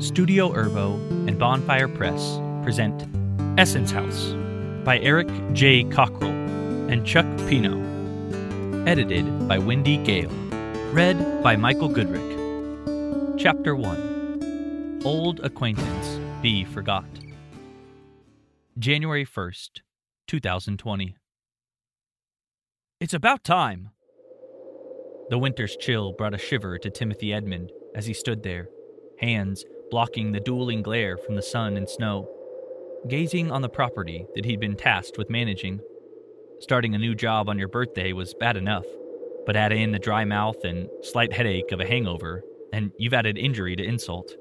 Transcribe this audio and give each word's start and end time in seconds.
Studio 0.00 0.52
Herbo 0.52 0.94
and 1.26 1.36
Bonfire 1.40 1.88
Press 1.88 2.38
present 2.62 3.08
Essence 3.58 3.90
House 3.90 4.32
by 4.84 5.00
Eric 5.00 5.26
J. 5.54 5.82
Cockrell 5.82 6.30
and 6.88 7.04
Chuck 7.04 7.26
Pino. 7.48 7.76
Edited 8.86 9.48
by 9.48 9.58
Wendy 9.58 9.96
Gale. 9.96 10.30
Read 10.92 11.42
by 11.42 11.56
Michael 11.56 11.88
Goodrick. 11.88 13.38
Chapter 13.38 13.74
1 13.74 15.02
Old 15.04 15.40
Acquaintance 15.40 16.20
Be 16.42 16.64
Forgot. 16.64 17.04
January 18.78 19.26
1st, 19.26 19.80
2020. 20.28 21.16
It's 23.00 23.14
about 23.14 23.42
time. 23.42 23.90
The 25.28 25.38
winter's 25.38 25.76
chill 25.76 26.12
brought 26.12 26.34
a 26.34 26.38
shiver 26.38 26.78
to 26.78 26.88
Timothy 26.88 27.32
Edmund 27.32 27.72
as 27.96 28.06
he 28.06 28.14
stood 28.14 28.44
there, 28.44 28.68
hands 29.18 29.64
blocking 29.90 30.32
the 30.32 30.40
dueling 30.40 30.82
glare 30.82 31.16
from 31.16 31.34
the 31.34 31.42
sun 31.42 31.76
and 31.76 31.88
snow, 31.88 32.28
gazing 33.08 33.50
on 33.50 33.62
the 33.62 33.68
property 33.68 34.26
that 34.34 34.44
he'd 34.44 34.60
been 34.60 34.76
tasked 34.76 35.18
with 35.18 35.30
managing. 35.30 35.80
Starting 36.60 36.94
a 36.94 36.98
new 36.98 37.14
job 37.14 37.48
on 37.48 37.58
your 37.58 37.68
birthday 37.68 38.12
was 38.12 38.34
bad 38.34 38.56
enough, 38.56 38.84
but 39.46 39.56
add 39.56 39.72
in 39.72 39.92
the 39.92 39.98
dry 39.98 40.24
mouth 40.24 40.64
and 40.64 40.88
slight 41.02 41.32
headache 41.32 41.72
of 41.72 41.80
a 41.80 41.86
hangover, 41.86 42.42
and 42.72 42.90
you've 42.98 43.14
added 43.14 43.38
injury 43.38 43.76
to 43.76 43.84
insult. 43.84 44.32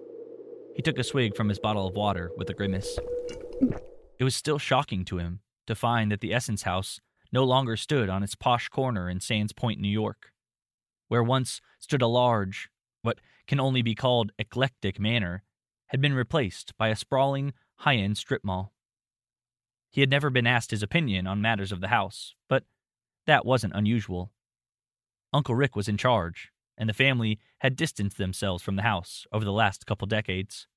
He 0.76 0.82
took 0.82 0.98
a 1.00 1.04
swig 1.04 1.36
from 1.36 1.50
his 1.50 1.60
bottle 1.60 1.88
of 1.88 1.96
water 1.96 2.32
with 2.38 2.50
a 2.50 2.54
grimace. 2.54 3.00
It 4.20 4.24
was 4.24 4.36
still 4.36 4.58
shocking 4.58 5.06
to 5.06 5.18
him 5.18 5.42
to 5.68 5.76
find 5.76 6.12
that 6.12 6.22
the 6.22 6.34
Essence 6.34 6.64
House 6.64 7.00
no 7.32 7.44
longer 7.44 7.76
stood 7.76 8.10
on 8.10 8.24
its 8.24 8.36
posh 8.36 8.70
corner 8.70 9.10
in 9.10 9.20
Sands 9.20 9.54
Point, 9.54 9.80
New 9.80 9.90
York, 9.90 10.32
where 11.08 11.24
once 11.24 11.62
stood 11.80 12.02
a 12.02 12.08
large, 12.08 12.70
can 13.48 13.60
only 13.60 13.82
be 13.82 13.96
called 13.96 14.32
eclectic 14.38 15.00
manor, 15.00 15.44
had 15.88 16.02
been 16.02 16.14
replaced 16.14 16.78
by 16.78 16.90
a 16.90 16.96
sprawling, 16.96 17.54
high 17.78 17.96
end 17.96 18.18
strip 18.18 18.44
mall. 18.44 18.74
He 19.90 20.02
had 20.02 20.10
never 20.10 20.30
been 20.30 20.46
asked 20.46 20.72
his 20.72 20.84
opinion 20.84 21.26
on 21.28 21.42
matters 21.42 21.72
of 21.72 21.82
the 21.82 21.88
house, 21.88 22.36
but 22.50 22.64
that 23.26 23.46
wasn't 23.46 23.74
unusual. 23.74 24.32
Uncle 25.34 25.56
Rick 25.56 25.76
was 25.76 25.88
in 25.88 25.98
charge, 25.98 26.52
and 26.78 26.90
the 26.90 26.94
family 26.94 27.40
had 27.60 27.76
distanced 27.76 28.18
themselves 28.18 28.64
from 28.64 28.76
the 28.76 28.84
house 28.84 29.26
over 29.32 29.44
the 29.44 29.52
last 29.52 29.86
couple 29.86 30.08
decades. 30.08 30.68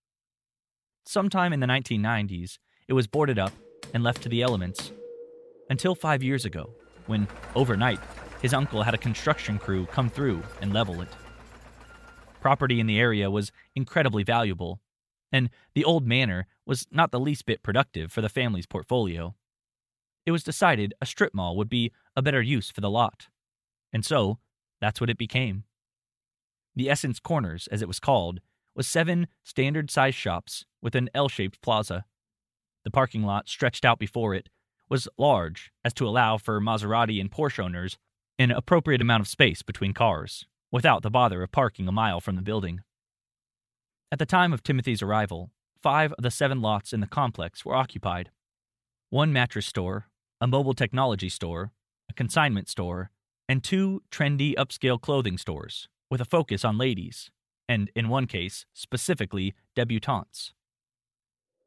Sometime 1.04 1.52
in 1.52 1.60
the 1.60 1.66
1990s, 1.66 2.58
it 2.88 2.92
was 2.92 3.06
boarded 3.06 3.38
up 3.38 3.52
and 3.92 4.02
left 4.02 4.22
to 4.22 4.28
the 4.28 4.42
elements. 4.42 4.92
Until 5.68 5.94
five 5.94 6.22
years 6.22 6.44
ago, 6.44 6.74
when, 7.06 7.28
overnight, 7.54 8.00
his 8.42 8.54
uncle 8.54 8.82
had 8.82 8.94
a 8.94 8.98
construction 8.98 9.58
crew 9.58 9.86
come 9.86 10.08
through 10.08 10.42
and 10.60 10.72
level 10.72 11.00
it. 11.00 11.08
Property 12.40 12.80
in 12.80 12.86
the 12.86 12.98
area 12.98 13.30
was 13.30 13.52
incredibly 13.74 14.22
valuable, 14.22 14.80
and 15.30 15.50
the 15.74 15.84
old 15.84 16.06
manor 16.06 16.46
was 16.66 16.86
not 16.90 17.10
the 17.10 17.20
least 17.20 17.46
bit 17.46 17.62
productive 17.62 18.10
for 18.10 18.20
the 18.20 18.28
family's 18.28 18.66
portfolio. 18.66 19.34
It 20.26 20.32
was 20.32 20.44
decided 20.44 20.94
a 21.00 21.06
strip 21.06 21.34
mall 21.34 21.56
would 21.56 21.68
be 21.68 21.92
a 22.16 22.22
better 22.22 22.42
use 22.42 22.70
for 22.70 22.80
the 22.80 22.90
lot, 22.90 23.28
and 23.92 24.04
so 24.04 24.38
that's 24.80 25.00
what 25.00 25.10
it 25.10 25.18
became. 25.18 25.64
The 26.74 26.88
Essence 26.88 27.20
Corners, 27.20 27.68
as 27.70 27.82
it 27.82 27.88
was 27.88 28.00
called, 28.00 28.40
was 28.74 28.86
seven 28.86 29.26
standard 29.42 29.90
sized 29.90 30.16
shops 30.16 30.64
with 30.80 30.94
an 30.94 31.10
L 31.14 31.28
shaped 31.28 31.60
plaza. 31.60 32.04
The 32.84 32.90
parking 32.90 33.24
lot 33.24 33.48
stretched 33.48 33.84
out 33.84 33.98
before 33.98 34.34
it 34.34 34.48
was 34.88 35.08
large 35.18 35.72
as 35.84 35.92
to 35.94 36.08
allow 36.08 36.38
for 36.38 36.60
Maserati 36.60 37.20
and 37.20 37.30
Porsche 37.30 37.64
owners 37.64 37.98
an 38.38 38.50
appropriate 38.50 39.02
amount 39.02 39.20
of 39.20 39.28
space 39.28 39.62
between 39.62 39.92
cars, 39.92 40.46
without 40.72 41.02
the 41.02 41.10
bother 41.10 41.42
of 41.42 41.52
parking 41.52 41.88
a 41.88 41.92
mile 41.92 42.20
from 42.20 42.36
the 42.36 42.42
building. 42.42 42.80
At 44.12 44.18
the 44.18 44.26
time 44.26 44.52
of 44.52 44.62
Timothy's 44.62 45.02
arrival, 45.02 45.50
five 45.82 46.12
of 46.12 46.22
the 46.22 46.30
seven 46.30 46.60
lots 46.60 46.92
in 46.92 47.00
the 47.00 47.06
complex 47.06 47.64
were 47.64 47.76
occupied 47.76 48.30
one 49.10 49.32
mattress 49.32 49.66
store, 49.66 50.06
a 50.40 50.46
mobile 50.46 50.74
technology 50.74 51.28
store, 51.28 51.72
a 52.08 52.14
consignment 52.14 52.68
store, 52.68 53.10
and 53.48 53.64
two 53.64 54.02
trendy 54.12 54.54
upscale 54.54 55.00
clothing 55.00 55.36
stores 55.36 55.88
with 56.08 56.20
a 56.20 56.24
focus 56.24 56.64
on 56.64 56.78
ladies, 56.78 57.30
and 57.68 57.90
in 57.96 58.08
one 58.08 58.26
case, 58.26 58.66
specifically 58.72 59.54
debutantes. 59.76 60.52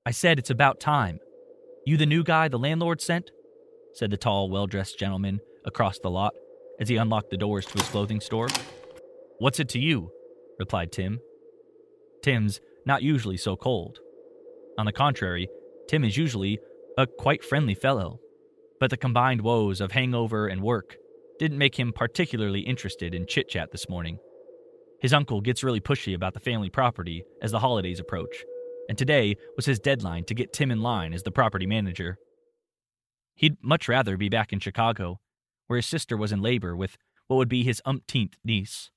I 0.05 0.11
said 0.11 0.39
it's 0.39 0.49
about 0.49 0.79
time. 0.79 1.19
You 1.85 1.97
the 1.97 2.05
new 2.05 2.23
guy 2.23 2.47
the 2.47 2.59
landlord 2.59 3.01
sent? 3.01 3.31
said 3.93 4.09
the 4.09 4.17
tall, 4.17 4.49
well 4.49 4.67
dressed 4.67 4.97
gentleman 4.97 5.39
across 5.65 5.99
the 5.99 6.09
lot 6.09 6.33
as 6.79 6.89
he 6.89 6.95
unlocked 6.95 7.29
the 7.29 7.37
doors 7.37 7.65
to 7.65 7.73
his 7.73 7.87
clothing 7.89 8.19
store. 8.19 8.47
What's 9.43 9.59
it 9.59 9.67
to 9.69 9.79
you? 9.79 10.09
replied 10.57 10.93
Tim. 10.93 11.19
Tim's 12.21 12.61
not 12.85 13.03
usually 13.03 13.35
so 13.35 13.57
cold. 13.57 13.99
On 14.77 14.85
the 14.85 14.93
contrary, 14.93 15.49
Tim 15.89 16.05
is 16.05 16.15
usually 16.15 16.59
a 16.97 17.05
quite 17.05 17.43
friendly 17.43 17.75
fellow. 17.75 18.21
But 18.79 18.89
the 18.89 18.95
combined 18.95 19.41
woes 19.41 19.81
of 19.81 19.91
hangover 19.91 20.47
and 20.47 20.61
work 20.61 20.95
didn't 21.39 21.57
make 21.57 21.77
him 21.77 21.91
particularly 21.91 22.61
interested 22.61 23.13
in 23.13 23.27
chit 23.27 23.49
chat 23.49 23.73
this 23.73 23.89
morning. 23.89 24.17
His 25.01 25.11
uncle 25.11 25.41
gets 25.41 25.61
really 25.61 25.81
pushy 25.81 26.15
about 26.15 26.33
the 26.33 26.39
family 26.39 26.69
property 26.69 27.25
as 27.41 27.51
the 27.51 27.59
holidays 27.59 27.99
approach, 27.99 28.45
and 28.87 28.97
today 28.97 29.35
was 29.57 29.65
his 29.65 29.77
deadline 29.77 30.23
to 30.23 30.33
get 30.33 30.53
Tim 30.53 30.71
in 30.71 30.81
line 30.81 31.11
as 31.13 31.23
the 31.23 31.31
property 31.31 31.65
manager. 31.65 32.17
He'd 33.35 33.57
much 33.61 33.89
rather 33.89 34.15
be 34.15 34.29
back 34.29 34.53
in 34.53 34.61
Chicago, 34.61 35.19
where 35.67 35.75
his 35.75 35.85
sister 35.85 36.15
was 36.15 36.31
in 36.31 36.41
labor 36.41 36.77
with 36.77 36.95
what 37.27 37.35
would 37.35 37.49
be 37.49 37.65
his 37.65 37.81
umpteenth 37.85 38.37
niece. 38.45 38.89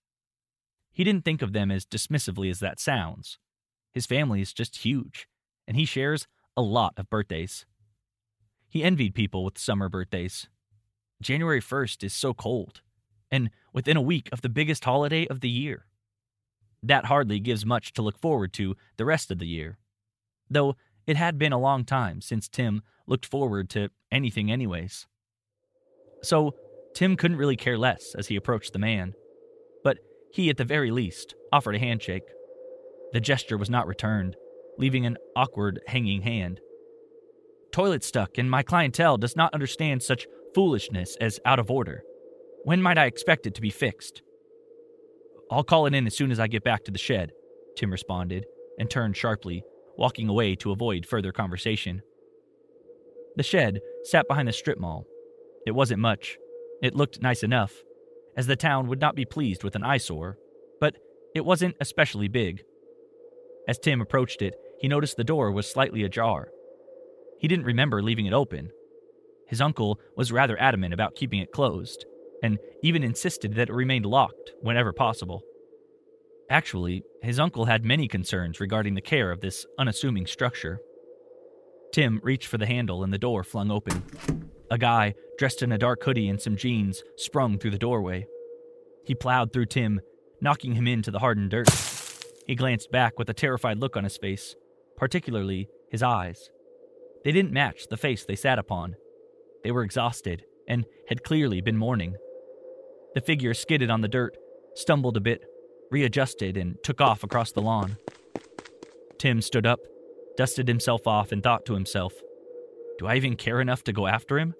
He 0.97 1.05
didn't 1.05 1.27
think 1.27 1.43
of 1.43 1.53
them 1.53 1.71
as 1.71 1.85
dismissively 1.85 2.51
as 2.51 2.61
that 2.61 2.81
sounds. 2.81 3.37
His 3.93 4.07
family 4.07 4.41
is 4.41 4.55
just 4.55 4.79
huge, 4.79 5.29
and 5.69 5.77
he 5.77 5.85
shares 5.85 6.27
a 6.57 6.63
lot 6.63 6.95
of 6.97 7.11
birthdays. 7.11 7.67
He 8.71 8.83
envied 8.83 9.15
people 9.15 9.45
with 9.45 9.59
summer 9.59 9.91
birthdays. 9.91 10.49
January 11.21 11.61
1st 11.61 12.03
is 12.03 12.15
so 12.15 12.33
cold, 12.33 12.81
and 13.31 13.51
within 13.75 13.99
a 13.99 14.03
week 14.03 14.31
of 14.33 14.41
the 14.41 14.49
biggest 14.49 14.87
holiday 14.87 15.27
of 15.27 15.41
the 15.41 15.51
year. 15.51 15.85
That 16.83 17.05
hardly 17.05 17.41
gives 17.41 17.67
much 17.67 17.93
to 17.93 18.01
look 18.01 18.19
forward 18.19 18.55
to 18.55 18.75
the 18.97 19.05
rest 19.05 19.31
of 19.31 19.39
the 19.39 19.47
year. 19.47 19.77
Though 20.49 20.77
it 21.07 21.19
had 21.19 21.37
been 21.37 21.53
a 21.53 21.61
long 21.61 21.85
time 21.85 22.23
since 22.23 22.49
Tim 22.49 22.81
looked 23.07 23.27
forward 23.27 23.69
to 23.71 23.91
anything, 24.11 24.51
anyways. 24.51 25.07
So, 26.23 26.55
Tim 26.95 27.17
couldn't 27.17 27.37
really 27.37 27.57
care 27.57 27.77
less 27.77 28.15
as 28.15 28.29
he 28.29 28.37
approached 28.37 28.73
the 28.73 28.79
man. 28.79 29.13
He, 30.37 30.51
at 30.51 30.59
the 30.59 30.65
very 30.65 30.91
least, 30.91 31.35
offered 31.51 31.77
a 31.77 31.79
handshake. 31.79 32.29
The 33.15 33.21
gesture 33.21 33.57
was 33.57 33.71
not 33.71 33.87
returned, 33.87 34.37
leaving 34.77 35.07
an 35.07 35.17
awkward 35.35 35.81
hanging 35.87 36.21
hand. 36.21 36.61
Toilet 37.73 38.05
stuck, 38.05 38.37
and 38.37 38.51
my 38.51 38.63
clientele 38.63 39.17
does 39.17 39.35
not 39.35 39.55
understand 39.55 40.03
such 40.03 40.27
foolishness 40.55 41.17
as 41.23 41.41
out 41.47 41.59
of 41.59 41.71
order. 41.71 42.03
When 42.65 42.83
might 42.83 42.99
I 42.99 43.07
expect 43.07 43.47
it 43.47 43.55
to 43.55 43.63
be 43.63 43.71
fixed? 43.71 44.21
I'll 45.51 45.65
call 45.65 45.87
it 45.87 45.95
in 45.95 46.07
as 46.07 46.15
soon 46.15 46.31
as 46.31 46.39
I 46.39 46.49
get 46.49 46.63
back 46.63 46.85
to 46.85 46.91
the 46.91 46.99
shed, 46.99 47.33
Tim 47.75 47.91
responded, 47.91 48.45
and 48.79 48.91
turned 48.91 49.17
sharply, 49.17 49.63
walking 49.97 50.29
away 50.29 50.55
to 50.57 50.71
avoid 50.71 51.07
further 51.07 51.33
conversation. 51.33 52.03
The 53.37 53.43
shed 53.43 53.81
sat 54.05 54.29
behind 54.29 54.49
the 54.49 54.53
strip 54.53 54.79
mall. 54.79 55.07
It 55.67 55.71
wasn't 55.71 56.01
much. 56.01 56.37
It 56.83 56.95
looked 56.95 57.23
nice 57.23 57.43
enough, 57.43 57.73
as 58.37 58.47
the 58.47 58.57
town 58.57 58.87
would 58.89 59.01
not 59.01 59.17
be 59.17 59.25
pleased 59.25 59.65
with 59.65 59.75
an 59.75 59.83
eyesore, 59.83 60.37
but 60.81 60.97
it 61.35 61.45
wasn't 61.45 61.77
especially 61.81 62.29
big. 62.29 62.63
As 63.67 63.79
Tim 63.79 64.01
approached 64.01 64.43
it, 64.43 64.55
he 64.79 64.89
noticed 64.89 65.17
the 65.17 65.25
door 65.25 65.51
was 65.51 65.71
slightly 65.71 66.03
ajar. 66.05 66.49
He 67.41 67.49
didn't 67.49 67.65
remember 67.65 68.03
leaving 68.03 68.27
it 68.27 68.33
open. 68.33 68.71
His 69.49 69.61
uncle 69.61 69.99
was 70.17 70.33
rather 70.33 70.61
adamant 70.61 70.93
about 70.93 71.15
keeping 71.15 71.41
it 71.41 71.53
closed, 71.53 72.05
and 72.43 72.59
even 72.83 73.03
insisted 73.03 73.55
that 73.55 73.69
it 73.69 73.75
remained 73.75 74.07
locked 74.07 74.53
whenever 74.61 74.93
possible. 74.93 75.43
Actually, 76.51 77.03
his 77.23 77.41
uncle 77.41 77.65
had 77.65 77.85
many 77.85 78.07
concerns 78.07 78.61
regarding 78.61 78.95
the 78.95 79.01
care 79.01 79.33
of 79.33 79.41
this 79.41 79.67
unassuming 79.79 80.27
structure. 80.27 80.81
Tim 81.93 82.21
reached 82.23 82.47
for 82.47 82.59
the 82.59 82.67
handle 82.67 83.03
and 83.03 83.13
the 83.13 83.19
door 83.19 83.43
flung 83.43 83.71
open. 83.71 84.05
A 84.71 84.79
guy, 84.79 85.15
dressed 85.39 85.63
in 85.63 85.73
a 85.73 85.79
dark 85.79 86.03
hoodie 86.03 86.29
and 86.29 86.41
some 86.41 86.57
jeans, 86.57 87.03
sprung 87.17 87.59
through 87.59 87.71
the 87.71 87.79
doorway. 87.79 88.27
He 89.05 89.15
plowed 89.15 89.53
through 89.53 89.67
Tim, 89.67 90.01
knocking 90.41 90.75
him 90.75 90.89
into 90.89 91.11
the 91.11 91.21
hardened 91.21 91.51
dirt. 91.51 91.69
He 92.47 92.55
glanced 92.55 92.91
back 92.91 93.19
with 93.19 93.29
a 93.29 93.35
terrified 93.35 93.79
look 93.79 93.97
on 93.97 94.05
his 94.05 94.17
face, 94.17 94.57
particularly 94.97 95.69
his 95.91 96.03
eyes. 96.03 96.51
They 97.25 97.33
didn't 97.33 97.53
match 97.53 97.87
the 97.89 97.97
face 97.97 98.25
they 98.25 98.37
sat 98.37 98.59
upon. 98.59 98.97
They 99.63 99.71
were 99.71 99.83
exhausted 99.83 100.45
and 100.69 100.85
had 101.09 101.25
clearly 101.25 101.61
been 101.61 101.77
mourning. 101.77 102.17
The 103.15 103.21
figure 103.21 103.55
skidded 103.55 103.91
on 103.91 104.01
the 104.01 104.09
dirt, 104.09 104.37
stumbled 104.75 105.17
a 105.17 105.21
bit, 105.21 105.45
readjusted, 105.91 106.57
and 106.57 106.77
took 106.83 107.01
off 107.01 107.23
across 107.23 107.53
the 107.53 107.63
lawn. 107.63 107.97
Tim 109.19 109.41
stood 109.41 109.67
up, 109.67 109.81
dusted 110.37 110.69
himself 110.69 111.07
off, 111.07 111.33
and 111.33 111.43
thought 111.43 111.65
to 111.67 111.75
himself, 111.75 112.13
Do 112.99 113.07
I 113.07 113.17
even 113.17 113.37
care 113.37 113.61
enough 113.61 113.85
to 113.85 113.93
go 113.93 114.07
after 114.07 114.39
him? 114.39 114.55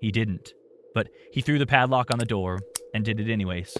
He 0.00 0.10
didn't, 0.10 0.52
but 0.94 1.08
he 1.32 1.40
threw 1.40 1.58
the 1.58 1.66
padlock 1.66 2.10
on 2.10 2.18
the 2.18 2.24
door 2.24 2.60
and 2.92 3.04
did 3.04 3.20
it 3.20 3.30
anyways. 3.30 3.76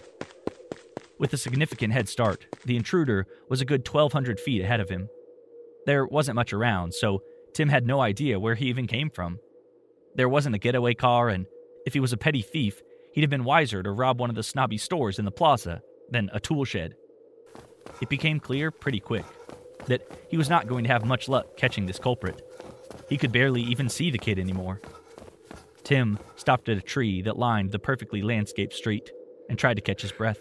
With 1.19 1.33
a 1.33 1.39
significant 1.39 1.93
head 1.93 2.09
start, 2.09 2.47
the 2.65 2.77
intruder 2.77 3.27
was 3.49 3.61
a 3.61 3.65
good 3.65 3.87
1,200 3.87 4.41
feet 4.41 4.63
ahead 4.63 4.81
of 4.81 4.89
him. 4.89 5.09
There 5.87 6.07
wasn't 6.07 6.37
much 6.37 6.53
around, 6.53 6.95
so 6.95 7.23
Tim 7.53 7.69
had 7.69 7.87
no 7.87 8.01
idea 8.01 8.41
where 8.41 8.55
he 8.55 8.67
even 8.67 8.87
came 8.87 9.11
from. 9.11 9.39
There 10.17 10.29
wasn't 10.29 10.55
a 10.55 10.59
getaway 10.59 10.95
car, 10.95 11.29
and 11.29 11.47
if 11.87 11.95
he 11.95 12.01
was 12.01 12.13
a 12.13 12.17
petty 12.17 12.43
thief, 12.43 12.81
he'd 13.13 13.21
have 13.21 13.31
been 13.31 13.45
wiser 13.45 13.83
to 13.83 13.91
rob 13.91 14.19
one 14.19 14.31
of 14.31 14.37
the 14.37 14.43
snobby 14.43 14.79
stores 14.79 15.19
in 15.19 15.25
the 15.25 15.31
plaza 15.31 15.83
than 16.11 16.31
a 16.33 16.41
tool 16.41 16.65
shed. 16.65 16.95
It 18.01 18.09
became 18.09 18.41
clear 18.41 18.71
pretty 18.71 19.01
quick 19.01 19.25
that 19.87 20.03
he 20.29 20.37
was 20.37 20.49
not 20.49 20.67
going 20.67 20.85
to 20.85 20.91
have 20.91 21.05
much 21.05 21.29
luck 21.29 21.57
catching 21.57 21.87
this 21.87 21.99
culprit. 21.99 22.43
He 23.09 23.19
could 23.19 23.33
barely 23.33 23.63
even 23.63 23.89
see 23.89 24.11
the 24.11 24.19
kid 24.19 24.39
anymore. 24.39 24.81
Tim 25.83 26.19
stopped 26.37 26.69
at 26.69 26.79
a 26.79 26.83
tree 26.83 27.23
that 27.23 27.39
lined 27.39 27.71
the 27.71 27.79
perfectly 27.79 28.23
landscaped 28.23 28.73
street 28.73 29.11
and 29.49 29.59
tried 29.59 29.75
to 29.75 29.83
catch 29.83 30.03
his 30.03 30.13
breath. 30.13 30.39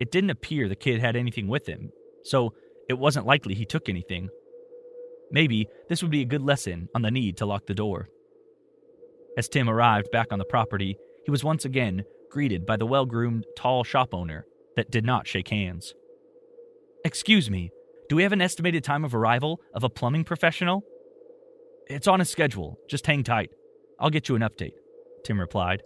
It 0.00 0.10
didn't 0.10 0.30
appear 0.30 0.68
the 0.68 0.76
kid 0.76 1.00
had 1.00 1.14
anything 1.14 1.46
with 1.46 1.66
him, 1.66 1.92
so 2.24 2.54
it 2.88 2.98
wasn't 2.98 3.26
likely 3.26 3.54
he 3.54 3.64
took 3.64 3.88
anything. 3.88 4.28
Maybe 5.30 5.68
this 5.88 6.02
would 6.02 6.10
be 6.10 6.22
a 6.22 6.26
good 6.26 6.42
lesson 6.42 6.88
on 6.94 7.02
the 7.02 7.10
need 7.10 7.36
to 7.38 7.46
lock 7.46 7.66
the 7.66 7.74
door. 7.74 8.08
As 9.38 9.48
Tim 9.48 9.68
arrived 9.68 10.10
back 10.10 10.32
on 10.32 10.38
the 10.38 10.44
property, 10.44 10.98
he 11.24 11.30
was 11.30 11.44
once 11.44 11.64
again 11.64 12.04
greeted 12.30 12.66
by 12.66 12.76
the 12.76 12.86
well 12.86 13.06
groomed, 13.06 13.46
tall 13.56 13.84
shop 13.84 14.12
owner 14.12 14.44
that 14.76 14.90
did 14.90 15.04
not 15.04 15.26
shake 15.26 15.48
hands. 15.48 15.94
Excuse 17.04 17.50
me, 17.50 17.70
do 18.08 18.16
we 18.16 18.24
have 18.24 18.32
an 18.32 18.42
estimated 18.42 18.84
time 18.84 19.04
of 19.04 19.14
arrival 19.14 19.60
of 19.74 19.84
a 19.84 19.88
plumbing 19.88 20.24
professional? 20.24 20.84
It's 21.88 22.08
on 22.08 22.20
a 22.20 22.24
schedule. 22.24 22.78
Just 22.88 23.06
hang 23.06 23.24
tight. 23.24 23.50
I'll 23.98 24.10
get 24.10 24.28
you 24.28 24.36
an 24.36 24.42
update, 24.42 24.74
Tim 25.24 25.38
replied. 25.38 25.82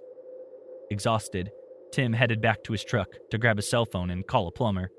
Exhausted, 0.90 1.50
Tim 1.93 2.12
headed 2.12 2.40
back 2.40 2.62
to 2.64 2.72
his 2.72 2.84
truck 2.84 3.08
to 3.31 3.38
grab 3.38 3.58
a 3.58 3.62
cell 3.62 3.87
phone 3.87 4.10
and 4.10 4.26
call 4.26 4.46
a 4.46 4.52
plumber. 4.52 4.90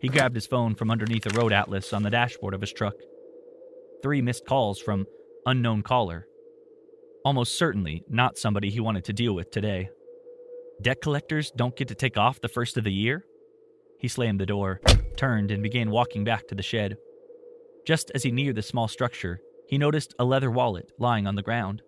He 0.00 0.08
grabbed 0.08 0.34
his 0.34 0.46
phone 0.46 0.74
from 0.74 0.90
underneath 0.90 1.26
a 1.26 1.38
road 1.38 1.52
atlas 1.52 1.92
on 1.92 2.02
the 2.02 2.10
dashboard 2.10 2.54
of 2.54 2.60
his 2.60 2.72
truck. 2.72 2.94
Three 4.02 4.22
missed 4.22 4.46
calls 4.46 4.78
from 4.78 5.06
unknown 5.46 5.82
caller. 5.82 6.26
Almost 7.24 7.58
certainly 7.58 8.04
not 8.08 8.38
somebody 8.38 8.70
he 8.70 8.80
wanted 8.80 9.04
to 9.04 9.12
deal 9.12 9.34
with 9.34 9.50
today. 9.50 9.88
Debt 10.80 11.00
collectors 11.00 11.50
don't 11.50 11.76
get 11.76 11.88
to 11.88 11.94
take 11.94 12.16
off 12.16 12.40
the 12.40 12.48
first 12.48 12.76
of 12.76 12.84
the 12.84 12.92
year? 12.92 13.24
He 13.98 14.08
slammed 14.08 14.40
the 14.40 14.46
door, 14.46 14.80
turned, 15.16 15.50
and 15.50 15.62
began 15.62 15.90
walking 15.90 16.22
back 16.22 16.46
to 16.48 16.54
the 16.54 16.62
shed. 16.62 16.96
Just 17.86 18.10
as 18.14 18.22
he 18.22 18.30
neared 18.30 18.56
the 18.56 18.62
small 18.62 18.86
structure, 18.88 19.40
he 19.68 19.78
noticed 19.78 20.14
a 20.18 20.24
leather 20.24 20.50
wallet 20.50 20.92
lying 20.98 21.26
on 21.26 21.34
the 21.34 21.42
ground. 21.42 21.82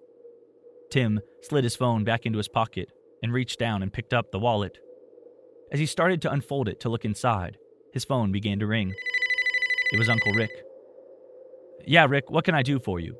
Tim 0.90 1.20
slid 1.42 1.64
his 1.64 1.76
phone 1.76 2.04
back 2.04 2.26
into 2.26 2.38
his 2.38 2.48
pocket 2.48 2.90
and 3.22 3.32
reached 3.32 3.58
down 3.58 3.82
and 3.82 3.92
picked 3.92 4.14
up 4.14 4.30
the 4.30 4.38
wallet. 4.38 4.78
As 5.70 5.80
he 5.80 5.86
started 5.86 6.22
to 6.22 6.32
unfold 6.32 6.68
it 6.68 6.80
to 6.80 6.88
look 6.88 7.04
inside, 7.04 7.58
his 7.92 8.04
phone 8.04 8.32
began 8.32 8.58
to 8.60 8.66
ring. 8.66 8.94
It 9.92 9.98
was 9.98 10.08
Uncle 10.08 10.32
Rick. 10.32 10.50
Yeah, 11.86 12.06
Rick, 12.06 12.30
what 12.30 12.44
can 12.44 12.54
I 12.54 12.62
do 12.62 12.78
for 12.78 13.00
you? 13.00 13.16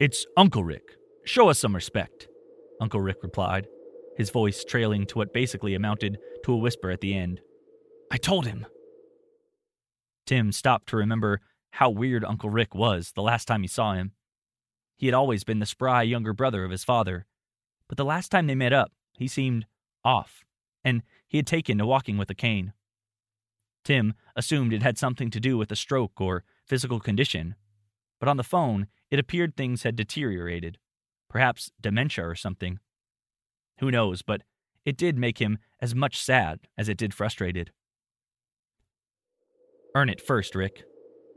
It's 0.00 0.26
Uncle 0.36 0.64
Rick. 0.64 0.94
Show 1.24 1.48
us 1.48 1.58
some 1.58 1.74
respect, 1.74 2.28
Uncle 2.80 3.00
Rick 3.00 3.18
replied, 3.22 3.66
his 4.16 4.30
voice 4.30 4.64
trailing 4.64 5.06
to 5.06 5.18
what 5.18 5.32
basically 5.32 5.74
amounted 5.74 6.18
to 6.44 6.52
a 6.52 6.56
whisper 6.56 6.90
at 6.90 7.00
the 7.00 7.14
end. 7.14 7.40
I 8.10 8.16
told 8.16 8.46
him. 8.46 8.66
Tim 10.26 10.52
stopped 10.52 10.88
to 10.90 10.96
remember 10.96 11.40
how 11.72 11.90
weird 11.90 12.24
Uncle 12.24 12.50
Rick 12.50 12.74
was 12.74 13.12
the 13.12 13.22
last 13.22 13.46
time 13.46 13.62
he 13.62 13.68
saw 13.68 13.94
him. 13.94 14.12
He 14.96 15.06
had 15.06 15.14
always 15.14 15.44
been 15.44 15.60
the 15.60 15.66
spry 15.66 16.02
younger 16.02 16.32
brother 16.32 16.64
of 16.64 16.70
his 16.70 16.84
father, 16.84 17.26
but 17.88 17.96
the 17.96 18.04
last 18.04 18.30
time 18.30 18.46
they 18.46 18.54
met 18.54 18.72
up, 18.72 18.92
he 19.12 19.28
seemed 19.28 19.66
off, 20.04 20.44
and 20.84 21.02
he 21.26 21.38
had 21.38 21.46
taken 21.46 21.78
to 21.78 21.86
walking 21.86 22.18
with 22.18 22.30
a 22.30 22.34
cane. 22.34 22.72
Tim 23.84 24.14
assumed 24.36 24.72
it 24.72 24.82
had 24.82 24.98
something 24.98 25.30
to 25.30 25.40
do 25.40 25.56
with 25.56 25.70
a 25.72 25.76
stroke 25.76 26.20
or 26.20 26.44
physical 26.66 27.00
condition, 27.00 27.54
but 28.20 28.28
on 28.28 28.36
the 28.36 28.44
phone, 28.44 28.88
it 29.10 29.18
appeared 29.18 29.56
things 29.56 29.84
had 29.84 29.96
deteriorated, 29.96 30.78
perhaps 31.28 31.70
dementia 31.80 32.26
or 32.26 32.34
something. 32.34 32.80
Who 33.80 33.90
knows, 33.90 34.22
but 34.22 34.42
it 34.84 34.96
did 34.96 35.16
make 35.16 35.38
him 35.38 35.58
as 35.80 35.94
much 35.94 36.20
sad 36.20 36.60
as 36.76 36.88
it 36.88 36.98
did 36.98 37.14
frustrated. 37.14 37.72
Earn 39.94 40.08
it 40.08 40.20
first, 40.20 40.54
Rick. 40.54 40.84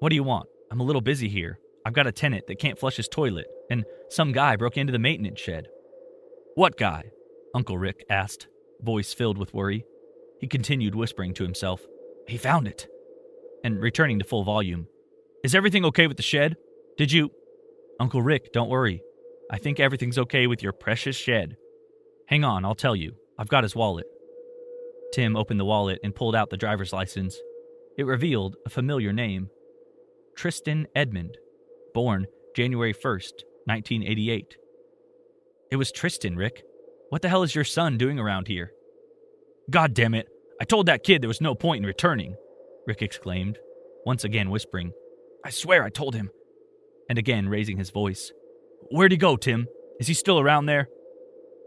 What 0.02 0.10
do 0.10 0.16
you 0.16 0.24
want? 0.24 0.50
I'm 0.72 0.80
a 0.80 0.84
little 0.84 1.00
busy 1.00 1.30
here. 1.30 1.60
I've 1.86 1.94
got 1.94 2.08
a 2.08 2.12
tenant 2.12 2.48
that 2.48 2.58
can't 2.58 2.80
flush 2.80 2.98
his 2.98 3.08
toilet, 3.08 3.46
and 3.70 3.86
some 4.10 4.32
guy 4.32 4.56
broke 4.56 4.76
into 4.76 4.92
the 4.92 4.98
maintenance 4.98 5.40
shed. 5.40 5.68
What 6.56 6.76
guy? 6.76 7.12
Uncle 7.54 7.78
Rick 7.78 8.04
asked, 8.10 8.48
voice 8.82 9.14
filled 9.14 9.38
with 9.38 9.54
worry. 9.54 9.86
He 10.40 10.48
continued 10.48 10.96
whispering 10.96 11.36
to 11.36 11.44
himself. 11.44 11.86
He 12.28 12.38
found 12.38 12.68
it. 12.68 12.88
And 13.64 13.80
returning 13.80 14.18
to 14.18 14.26
full 14.26 14.44
volume. 14.44 14.88
Is 15.44 15.54
everything 15.54 15.86
okay 15.86 16.08
with 16.08 16.18
the 16.18 16.24
shed? 16.24 16.56
Did 16.98 17.12
you. 17.12 17.30
Uncle 18.00 18.24
Rick, 18.24 18.52
don't 18.54 18.72
worry. 18.72 19.04
I 19.52 19.60
think 19.60 19.80
everything's 19.80 20.18
okay 20.18 20.48
with 20.48 20.64
your 20.64 20.74
precious 20.74 21.16
shed. 21.16 21.58
Hang 22.26 22.44
on, 22.44 22.66
I'll 22.66 22.74
tell 22.74 22.96
you. 22.96 23.18
I've 23.38 23.50
got 23.50 23.62
his 23.62 23.76
wallet. 23.76 24.08
Tim 25.14 25.36
opened 25.36 25.60
the 25.60 25.66
wallet 25.66 26.00
and 26.04 26.16
pulled 26.16 26.36
out 26.36 26.50
the 26.50 26.58
driver's 26.58 26.92
license. 26.92 27.40
It 28.00 28.08
revealed 28.08 28.56
a 28.66 28.70
familiar 28.72 29.14
name 29.14 29.52
Tristan 30.36 30.88
Edmond, 30.96 31.38
born 31.94 32.26
January 32.56 32.94
1st, 32.94 33.44
1988. 33.66 34.58
It 35.72 35.76
was 35.76 35.92
Tristan, 35.92 36.36
Rick. 36.36 36.64
What 37.10 37.22
the 37.22 37.30
hell 37.30 37.44
is 37.44 37.56
your 37.56 37.64
son 37.64 37.98
doing 37.98 38.20
around 38.20 38.48
here? 38.48 38.72
God 39.70 39.94
damn 39.94 40.14
it! 40.14 40.28
I 40.60 40.66
told 40.66 40.86
that 40.86 41.04
kid 41.04 41.22
there 41.22 41.28
was 41.28 41.42
no 41.42 41.56
point 41.56 41.82
in 41.82 41.88
returning, 41.88 42.36
Rick 42.88 43.02
exclaimed, 43.02 43.58
once 44.06 44.24
again 44.24 44.50
whispering. 44.50 44.92
I 45.46 45.50
swear 45.50 45.84
I 45.84 45.90
told 45.90 46.16
him. 46.16 46.30
And 47.10 47.18
again 47.18 47.50
raising 47.50 47.78
his 47.78 47.90
voice. 47.90 48.32
Where'd 48.92 49.12
he 49.12 49.18
go, 49.18 49.36
Tim? 49.36 49.68
Is 50.00 50.08
he 50.08 50.14
still 50.14 50.40
around 50.40 50.66
there? 50.66 50.88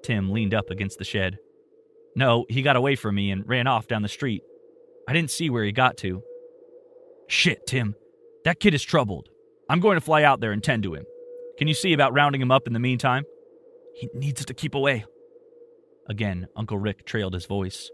Tim 0.02 0.30
leaned 0.30 0.54
up 0.54 0.70
against 0.70 0.98
the 0.98 1.04
shed. 1.04 1.38
No, 2.16 2.46
he 2.48 2.62
got 2.62 2.76
away 2.76 2.96
from 2.96 3.14
me 3.14 3.30
and 3.30 3.48
ran 3.48 3.66
off 3.66 3.88
down 3.88 4.02
the 4.02 4.08
street. 4.08 4.42
I 5.08 5.12
didn't 5.12 5.30
see 5.30 5.50
where 5.50 5.64
he 5.64 5.72
got 5.72 5.96
to. 5.98 6.22
Shit, 7.28 7.66
Tim. 7.66 7.94
That 8.44 8.60
kid 8.60 8.74
is 8.74 8.82
troubled. 8.82 9.28
I'm 9.68 9.80
going 9.80 9.96
to 9.96 10.04
fly 10.04 10.22
out 10.22 10.40
there 10.40 10.52
and 10.52 10.62
tend 10.62 10.82
to 10.82 10.94
him. 10.94 11.04
Can 11.58 11.68
you 11.68 11.74
see 11.74 11.92
about 11.92 12.12
rounding 12.12 12.42
him 12.42 12.50
up 12.50 12.66
in 12.66 12.72
the 12.72 12.78
meantime? 12.78 13.24
He 13.94 14.08
needs 14.12 14.44
to 14.44 14.54
keep 14.54 14.74
away. 14.74 15.04
Again, 16.08 16.48
Uncle 16.56 16.78
Rick 16.78 17.06
trailed 17.06 17.34
his 17.34 17.46
voice. 17.46 17.90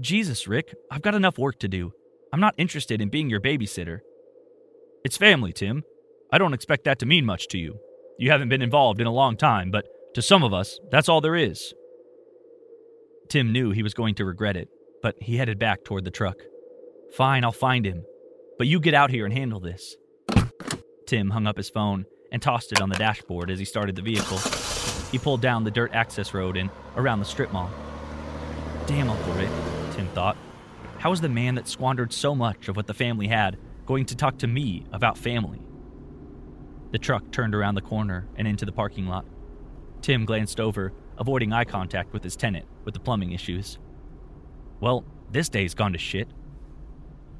Jesus, 0.00 0.46
Rick, 0.46 0.74
I've 0.90 1.02
got 1.02 1.14
enough 1.14 1.38
work 1.38 1.58
to 1.60 1.68
do. 1.68 1.92
I'm 2.32 2.40
not 2.40 2.54
interested 2.58 3.00
in 3.00 3.08
being 3.08 3.30
your 3.30 3.40
babysitter. 3.40 4.00
It's 5.04 5.16
family, 5.16 5.52
Tim. 5.52 5.82
I 6.30 6.38
don't 6.38 6.52
expect 6.52 6.84
that 6.84 6.98
to 6.98 7.06
mean 7.06 7.24
much 7.24 7.48
to 7.48 7.58
you. 7.58 7.78
You 8.18 8.30
haven't 8.30 8.50
been 8.50 8.62
involved 8.62 9.00
in 9.00 9.06
a 9.06 9.12
long 9.12 9.36
time, 9.36 9.70
but 9.70 9.86
to 10.14 10.20
some 10.20 10.42
of 10.42 10.52
us, 10.52 10.78
that's 10.90 11.08
all 11.08 11.20
there 11.20 11.36
is. 11.36 11.72
Tim 13.28 13.52
knew 13.52 13.70
he 13.70 13.82
was 13.82 13.94
going 13.94 14.14
to 14.16 14.24
regret 14.24 14.56
it, 14.56 14.68
but 15.02 15.14
he 15.20 15.36
headed 15.36 15.58
back 15.58 15.84
toward 15.84 16.04
the 16.04 16.10
truck. 16.10 16.36
Fine, 17.14 17.44
I'll 17.44 17.52
find 17.52 17.86
him. 17.86 18.04
But 18.58 18.66
you 18.66 18.80
get 18.80 18.92
out 18.92 19.10
here 19.10 19.24
and 19.24 19.32
handle 19.32 19.60
this. 19.60 19.96
Tim 21.06 21.30
hung 21.30 21.46
up 21.46 21.56
his 21.56 21.70
phone 21.70 22.04
and 22.32 22.42
tossed 22.42 22.72
it 22.72 22.80
on 22.80 22.88
the 22.88 22.96
dashboard 22.96 23.50
as 23.50 23.58
he 23.58 23.64
started 23.64 23.96
the 23.96 24.02
vehicle. 24.02 24.38
He 25.10 25.18
pulled 25.18 25.40
down 25.40 25.64
the 25.64 25.70
dirt 25.70 25.94
access 25.94 26.34
road 26.34 26.56
and 26.56 26.68
around 26.96 27.20
the 27.20 27.24
strip 27.24 27.52
mall. 27.52 27.70
Damn, 28.86 29.08
Uncle 29.08 29.32
Rick, 29.34 29.50
Tim 29.92 30.08
thought. 30.08 30.36
How 30.98 31.10
was 31.10 31.20
the 31.20 31.28
man 31.28 31.54
that 31.54 31.68
squandered 31.68 32.12
so 32.12 32.34
much 32.34 32.68
of 32.68 32.76
what 32.76 32.86
the 32.88 32.94
family 32.94 33.28
had 33.28 33.56
going 33.86 34.04
to 34.06 34.16
talk 34.16 34.38
to 34.38 34.46
me 34.46 34.84
about 34.92 35.16
family? 35.16 35.60
The 36.90 36.98
truck 36.98 37.30
turned 37.30 37.54
around 37.54 37.76
the 37.76 37.80
corner 37.80 38.26
and 38.36 38.48
into 38.48 38.64
the 38.64 38.72
parking 38.72 39.06
lot. 39.06 39.24
Tim 40.02 40.24
glanced 40.24 40.58
over, 40.58 40.92
avoiding 41.16 41.52
eye 41.52 41.64
contact 41.64 42.12
with 42.12 42.24
his 42.24 42.34
tenant 42.34 42.66
with 42.84 42.94
the 42.94 43.00
plumbing 43.00 43.32
issues. 43.32 43.78
Well, 44.80 45.04
this 45.30 45.48
day's 45.48 45.74
gone 45.74 45.92
to 45.92 45.98
shit. 45.98 46.28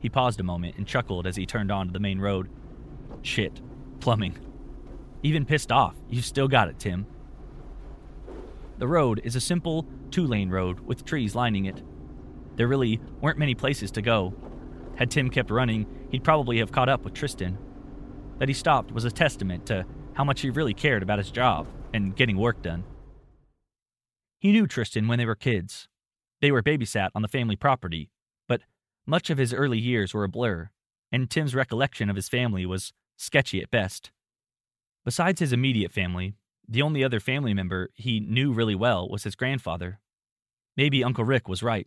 He 0.00 0.08
paused 0.08 0.40
a 0.40 0.44
moment 0.44 0.76
and 0.76 0.86
chuckled 0.86 1.26
as 1.26 1.36
he 1.36 1.46
turned 1.46 1.72
onto 1.72 1.92
the 1.92 2.00
main 2.00 2.20
road. 2.20 2.48
Shit, 3.22 3.60
plumbing. 4.00 4.38
Even 5.22 5.44
pissed 5.44 5.72
off, 5.72 5.96
you've 6.08 6.24
still 6.24 6.48
got 6.48 6.68
it, 6.68 6.78
Tim. 6.78 7.06
The 8.78 8.86
road 8.86 9.20
is 9.24 9.34
a 9.34 9.40
simple 9.40 9.86
two 10.10 10.26
lane 10.26 10.50
road 10.50 10.80
with 10.80 11.04
trees 11.04 11.34
lining 11.34 11.64
it. 11.64 11.82
There 12.54 12.68
really 12.68 13.00
weren't 13.20 13.38
many 13.38 13.54
places 13.54 13.90
to 13.92 14.02
go. 14.02 14.34
Had 14.96 15.10
Tim 15.10 15.30
kept 15.30 15.50
running, 15.50 15.86
he'd 16.10 16.24
probably 16.24 16.58
have 16.58 16.72
caught 16.72 16.88
up 16.88 17.04
with 17.04 17.14
Tristan. 17.14 17.58
That 18.38 18.48
he 18.48 18.54
stopped 18.54 18.92
was 18.92 19.04
a 19.04 19.10
testament 19.10 19.66
to 19.66 19.84
how 20.14 20.24
much 20.24 20.40
he 20.40 20.50
really 20.50 20.74
cared 20.74 21.02
about 21.02 21.18
his 21.18 21.30
job 21.30 21.66
and 21.92 22.14
getting 22.14 22.36
work 22.36 22.62
done. 22.62 22.84
He 24.38 24.52
knew 24.52 24.68
Tristan 24.68 25.08
when 25.08 25.18
they 25.18 25.26
were 25.26 25.34
kids. 25.34 25.88
They 26.40 26.52
were 26.52 26.62
babysat 26.62 27.10
on 27.14 27.22
the 27.22 27.28
family 27.28 27.56
property, 27.56 28.10
much 29.08 29.30
of 29.30 29.38
his 29.38 29.54
early 29.54 29.78
years 29.78 30.12
were 30.12 30.24
a 30.24 30.28
blur, 30.28 30.68
and 31.10 31.30
Tim's 31.30 31.54
recollection 31.54 32.10
of 32.10 32.16
his 32.16 32.28
family 32.28 32.66
was 32.66 32.92
sketchy 33.16 33.62
at 33.62 33.70
best. 33.70 34.10
Besides 35.02 35.40
his 35.40 35.52
immediate 35.52 35.92
family, 35.92 36.34
the 36.68 36.82
only 36.82 37.02
other 37.02 37.18
family 37.18 37.54
member 37.54 37.88
he 37.94 38.20
knew 38.20 38.52
really 38.52 38.74
well 38.74 39.08
was 39.08 39.24
his 39.24 39.34
grandfather. 39.34 40.00
Maybe 40.76 41.02
Uncle 41.02 41.24
Rick 41.24 41.48
was 41.48 41.62
right. 41.62 41.86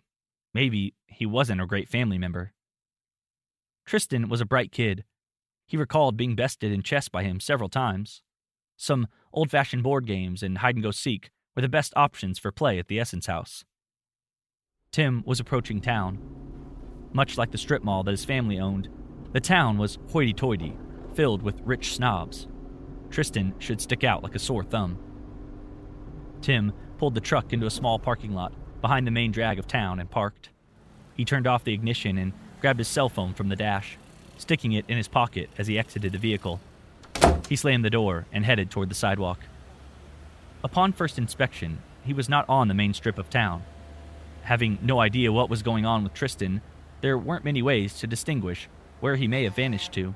Maybe 0.52 0.96
he 1.06 1.28
wasn't 1.28 1.62
a 1.62 1.68
great 1.68 1.88
family 1.88 2.18
member. 2.18 2.54
Tristan 3.86 4.28
was 4.28 4.42
a 4.42 4.46
bright 4.46 4.72
kid. 4.72 5.04
He 5.68 5.78
recalled 5.78 6.18
being 6.18 6.36
bested 6.36 6.72
in 6.72 6.82
chess 6.82 7.08
by 7.08 7.22
him 7.22 7.40
several 7.40 7.70
times. 7.70 8.24
Some 8.78 9.08
old 9.32 9.52
fashioned 9.52 9.84
board 9.84 10.08
games 10.08 10.42
and 10.42 10.58
hide 10.58 10.76
and 10.76 10.84
go 10.84 10.90
seek 10.90 11.30
were 11.56 11.62
the 11.62 11.70
best 11.70 11.94
options 11.96 12.40
for 12.40 12.52
play 12.52 12.80
at 12.80 12.88
the 12.88 13.00
Essence 13.00 13.28
House. 13.28 13.64
Tim 14.92 15.22
was 15.24 15.40
approaching 15.40 15.82
town. 15.82 16.18
Much 17.14 17.38
like 17.38 17.52
the 17.52 17.58
strip 17.58 17.84
mall 17.84 18.04
that 18.04 18.12
his 18.12 18.26
family 18.26 18.60
owned, 18.60 18.88
the 19.34 19.40
town 19.40 19.78
was 19.78 19.98
hoity 20.12 20.34
toity, 20.34 20.78
filled 21.14 21.42
with 21.42 21.62
rich 21.64 21.94
snobs. 21.94 22.48
Tristan 23.10 23.54
should 23.60 23.82
stick 23.82 24.04
out 24.04 24.24
like 24.24 24.36
a 24.36 24.40
sore 24.40 24.64
thumb. 24.64 24.98
Tim 26.42 26.74
pulled 26.98 27.16
the 27.16 27.22
truck 27.22 27.54
into 27.54 27.66
a 27.66 27.72
small 27.72 28.00
parking 28.00 28.34
lot 28.34 28.54
behind 28.82 29.06
the 29.06 29.12
main 29.12 29.32
drag 29.32 29.60
of 29.60 29.68
town 29.68 30.00
and 30.00 30.10
parked. 30.10 30.50
He 31.16 31.26
turned 31.26 31.48
off 31.48 31.64
the 31.64 31.74
ignition 31.74 32.18
and 32.18 32.34
grabbed 32.62 32.80
his 32.80 32.88
cell 32.88 33.10
phone 33.10 33.34
from 33.34 33.50
the 33.50 33.56
dash, 33.56 33.98
sticking 34.38 34.72
it 34.72 34.86
in 34.88 34.98
his 34.98 35.08
pocket 35.08 35.50
as 35.58 35.68
he 35.68 35.78
exited 35.78 36.14
the 36.14 36.18
vehicle. 36.18 36.60
He 37.50 37.56
slammed 37.56 37.86
the 37.86 37.90
door 37.90 38.26
and 38.32 38.46
headed 38.46 38.72
toward 38.72 38.90
the 38.90 38.96
sidewalk. 38.96 39.40
Upon 40.64 40.94
first 40.94 41.18
inspection, 41.18 41.80
he 42.04 42.14
was 42.14 42.30
not 42.30 42.48
on 42.48 42.68
the 42.68 42.74
main 42.74 42.94
strip 42.94 43.18
of 43.18 43.30
town. 43.30 43.64
Having 44.44 44.80
no 44.82 45.00
idea 45.00 45.32
what 45.32 45.50
was 45.50 45.62
going 45.62 45.86
on 45.86 46.04
with 46.04 46.14
Tristan, 46.14 46.62
there 47.02 47.18
weren't 47.18 47.46
many 47.46 47.62
ways 47.62 48.00
to 48.00 48.08
distinguish 48.08 48.70
where 49.00 49.16
he 49.16 49.28
may 49.28 49.44
have 49.44 49.56
vanished 49.56 49.92
to. 49.94 50.14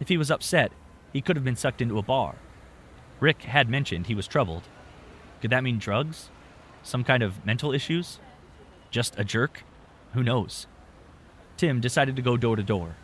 If 0.00 0.08
he 0.08 0.16
was 0.16 0.30
upset, 0.30 0.72
he 1.12 1.20
could 1.20 1.36
have 1.36 1.44
been 1.44 1.56
sucked 1.56 1.80
into 1.80 1.98
a 1.98 2.02
bar. 2.02 2.36
Rick 3.20 3.42
had 3.42 3.68
mentioned 3.68 4.06
he 4.06 4.14
was 4.14 4.26
troubled. 4.26 4.62
Could 5.40 5.50
that 5.50 5.62
mean 5.62 5.78
drugs? 5.78 6.30
Some 6.82 7.04
kind 7.04 7.22
of 7.22 7.44
mental 7.46 7.72
issues? 7.72 8.18
Just 8.90 9.18
a 9.18 9.24
jerk? 9.24 9.62
Who 10.14 10.22
knows? 10.22 10.66
Tim 11.56 11.80
decided 11.80 12.16
to 12.16 12.22
go 12.22 12.36
door 12.36 12.56
to 12.56 12.62
door. 12.62 12.96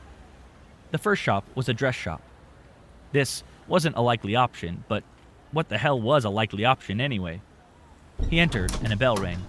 The 0.90 0.98
first 0.98 1.22
shop 1.22 1.44
was 1.54 1.68
a 1.68 1.74
dress 1.74 1.94
shop. 1.94 2.22
This 3.12 3.44
wasn't 3.68 3.96
a 3.96 4.00
likely 4.00 4.34
option, 4.34 4.84
but 4.88 5.04
what 5.52 5.68
the 5.68 5.78
hell 5.78 6.00
was 6.00 6.24
a 6.24 6.30
likely 6.30 6.64
option 6.64 7.00
anyway? 7.00 7.40
He 8.28 8.40
entered 8.40 8.72
and 8.82 8.92
a 8.92 8.96
bell 8.96 9.16
rang. 9.16 9.42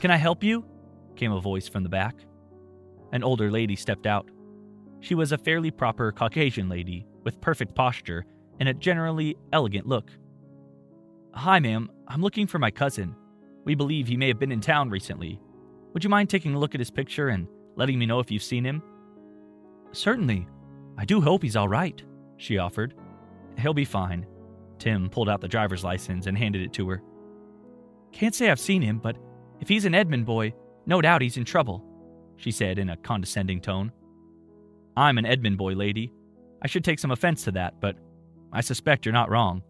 Can 0.00 0.10
I 0.10 0.16
help 0.16 0.42
you? 0.42 0.64
Came 1.20 1.32
a 1.32 1.40
voice 1.40 1.68
from 1.68 1.82
the 1.82 1.88
back. 1.88 2.16
An 3.12 3.22
older 3.22 3.50
lady 3.50 3.76
stepped 3.76 4.06
out. 4.06 4.30
She 5.00 5.14
was 5.14 5.32
a 5.32 5.38
fairly 5.38 5.70
proper 5.70 6.12
Caucasian 6.12 6.68
lady 6.70 7.06
with 7.24 7.40
perfect 7.42 7.74
posture 7.74 8.24
and 8.58 8.70
a 8.70 8.74
generally 8.74 9.36
elegant 9.52 9.86
look. 9.86 10.10
Hi, 11.34 11.60
ma'am. 11.60 11.90
I'm 12.08 12.22
looking 12.22 12.46
for 12.46 12.58
my 12.58 12.70
cousin. 12.70 13.14
We 13.64 13.74
believe 13.74 14.08
he 14.08 14.16
may 14.16 14.28
have 14.28 14.38
been 14.38 14.50
in 14.50 14.62
town 14.62 14.88
recently. 14.88 15.38
Would 15.92 16.02
you 16.02 16.08
mind 16.08 16.30
taking 16.30 16.54
a 16.54 16.58
look 16.58 16.74
at 16.74 16.80
his 16.80 16.90
picture 16.90 17.28
and 17.28 17.46
letting 17.76 17.98
me 17.98 18.06
know 18.06 18.20
if 18.20 18.30
you've 18.30 18.42
seen 18.42 18.64
him? 18.64 18.82
Certainly. 19.92 20.48
I 20.96 21.04
do 21.04 21.20
hope 21.20 21.42
he's 21.42 21.56
all 21.56 21.68
right, 21.68 22.02
she 22.38 22.56
offered. 22.56 22.94
He'll 23.58 23.74
be 23.74 23.84
fine. 23.84 24.26
Tim 24.78 25.10
pulled 25.10 25.28
out 25.28 25.42
the 25.42 25.48
driver's 25.48 25.84
license 25.84 26.26
and 26.26 26.38
handed 26.38 26.62
it 26.62 26.72
to 26.74 26.88
her. 26.88 27.02
Can't 28.12 28.34
say 28.34 28.50
I've 28.50 28.58
seen 28.58 28.80
him, 28.80 28.98
but 28.98 29.16
if 29.60 29.68
he's 29.68 29.84
an 29.84 29.94
Edmond 29.94 30.24
boy, 30.24 30.54
no 30.86 31.00
doubt 31.00 31.22
he's 31.22 31.36
in 31.36 31.44
trouble, 31.44 31.84
she 32.36 32.50
said 32.50 32.78
in 32.78 32.90
a 32.90 32.96
condescending 32.96 33.60
tone. 33.60 33.92
I'm 34.96 35.18
an 35.18 35.26
Edmond 35.26 35.58
boy, 35.58 35.74
lady. 35.74 36.12
I 36.62 36.66
should 36.66 36.84
take 36.84 36.98
some 36.98 37.10
offense 37.10 37.44
to 37.44 37.52
that, 37.52 37.80
but 37.80 37.96
I 38.52 38.60
suspect 38.60 39.06
you're 39.06 39.12
not 39.12 39.30
wrong. 39.30 39.62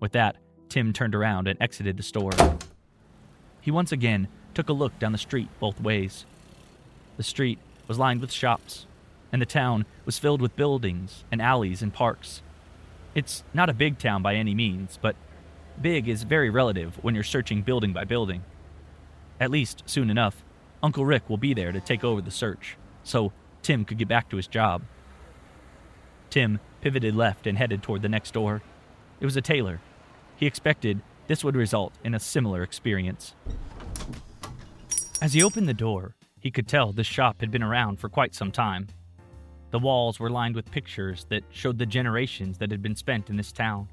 With 0.00 0.12
that, 0.12 0.36
Tim 0.68 0.92
turned 0.92 1.14
around 1.14 1.48
and 1.48 1.60
exited 1.60 1.96
the 1.96 2.02
store. 2.02 2.32
He 3.60 3.70
once 3.70 3.92
again 3.92 4.28
took 4.54 4.68
a 4.68 4.72
look 4.72 4.98
down 4.98 5.12
the 5.12 5.18
street 5.18 5.48
both 5.60 5.80
ways. 5.80 6.24
The 7.16 7.22
street 7.22 7.58
was 7.88 7.98
lined 7.98 8.20
with 8.20 8.32
shops, 8.32 8.86
and 9.32 9.40
the 9.40 9.46
town 9.46 9.86
was 10.04 10.18
filled 10.18 10.42
with 10.42 10.56
buildings 10.56 11.24
and 11.30 11.40
alleys 11.40 11.82
and 11.82 11.92
parks. 11.92 12.42
It's 13.14 13.42
not 13.54 13.70
a 13.70 13.74
big 13.74 13.98
town 13.98 14.22
by 14.22 14.34
any 14.34 14.54
means, 14.54 14.98
but 15.00 15.16
big 15.80 16.08
is 16.08 16.24
very 16.24 16.50
relative 16.50 17.02
when 17.02 17.14
you're 17.14 17.24
searching 17.24 17.62
building 17.62 17.92
by 17.92 18.04
building. 18.04 18.44
At 19.40 19.50
least, 19.50 19.82
soon 19.86 20.10
enough, 20.10 20.44
Uncle 20.82 21.04
Rick 21.04 21.28
will 21.28 21.36
be 21.36 21.54
there 21.54 21.72
to 21.72 21.80
take 21.80 22.04
over 22.04 22.20
the 22.20 22.30
search, 22.30 22.76
so 23.02 23.32
Tim 23.62 23.84
could 23.84 23.98
get 23.98 24.08
back 24.08 24.28
to 24.30 24.36
his 24.36 24.46
job. 24.46 24.82
Tim 26.30 26.60
pivoted 26.80 27.14
left 27.14 27.46
and 27.46 27.58
headed 27.58 27.82
toward 27.82 28.02
the 28.02 28.08
next 28.08 28.34
door. 28.34 28.62
It 29.20 29.24
was 29.24 29.36
a 29.36 29.42
tailor. 29.42 29.80
He 30.36 30.46
expected 30.46 31.00
this 31.26 31.42
would 31.42 31.56
result 31.56 31.92
in 32.04 32.14
a 32.14 32.20
similar 32.20 32.62
experience. 32.62 33.34
As 35.20 35.32
he 35.32 35.42
opened 35.42 35.68
the 35.68 35.74
door, 35.74 36.14
he 36.38 36.50
could 36.50 36.68
tell 36.68 36.92
this 36.92 37.06
shop 37.06 37.40
had 37.40 37.50
been 37.50 37.62
around 37.62 37.98
for 37.98 38.08
quite 38.08 38.34
some 38.34 38.52
time. 38.52 38.86
The 39.70 39.78
walls 39.78 40.20
were 40.20 40.30
lined 40.30 40.54
with 40.54 40.70
pictures 40.70 41.26
that 41.30 41.42
showed 41.50 41.78
the 41.78 41.86
generations 41.86 42.58
that 42.58 42.70
had 42.70 42.82
been 42.82 42.94
spent 42.94 43.30
in 43.30 43.36
this 43.36 43.50
town. 43.50 43.88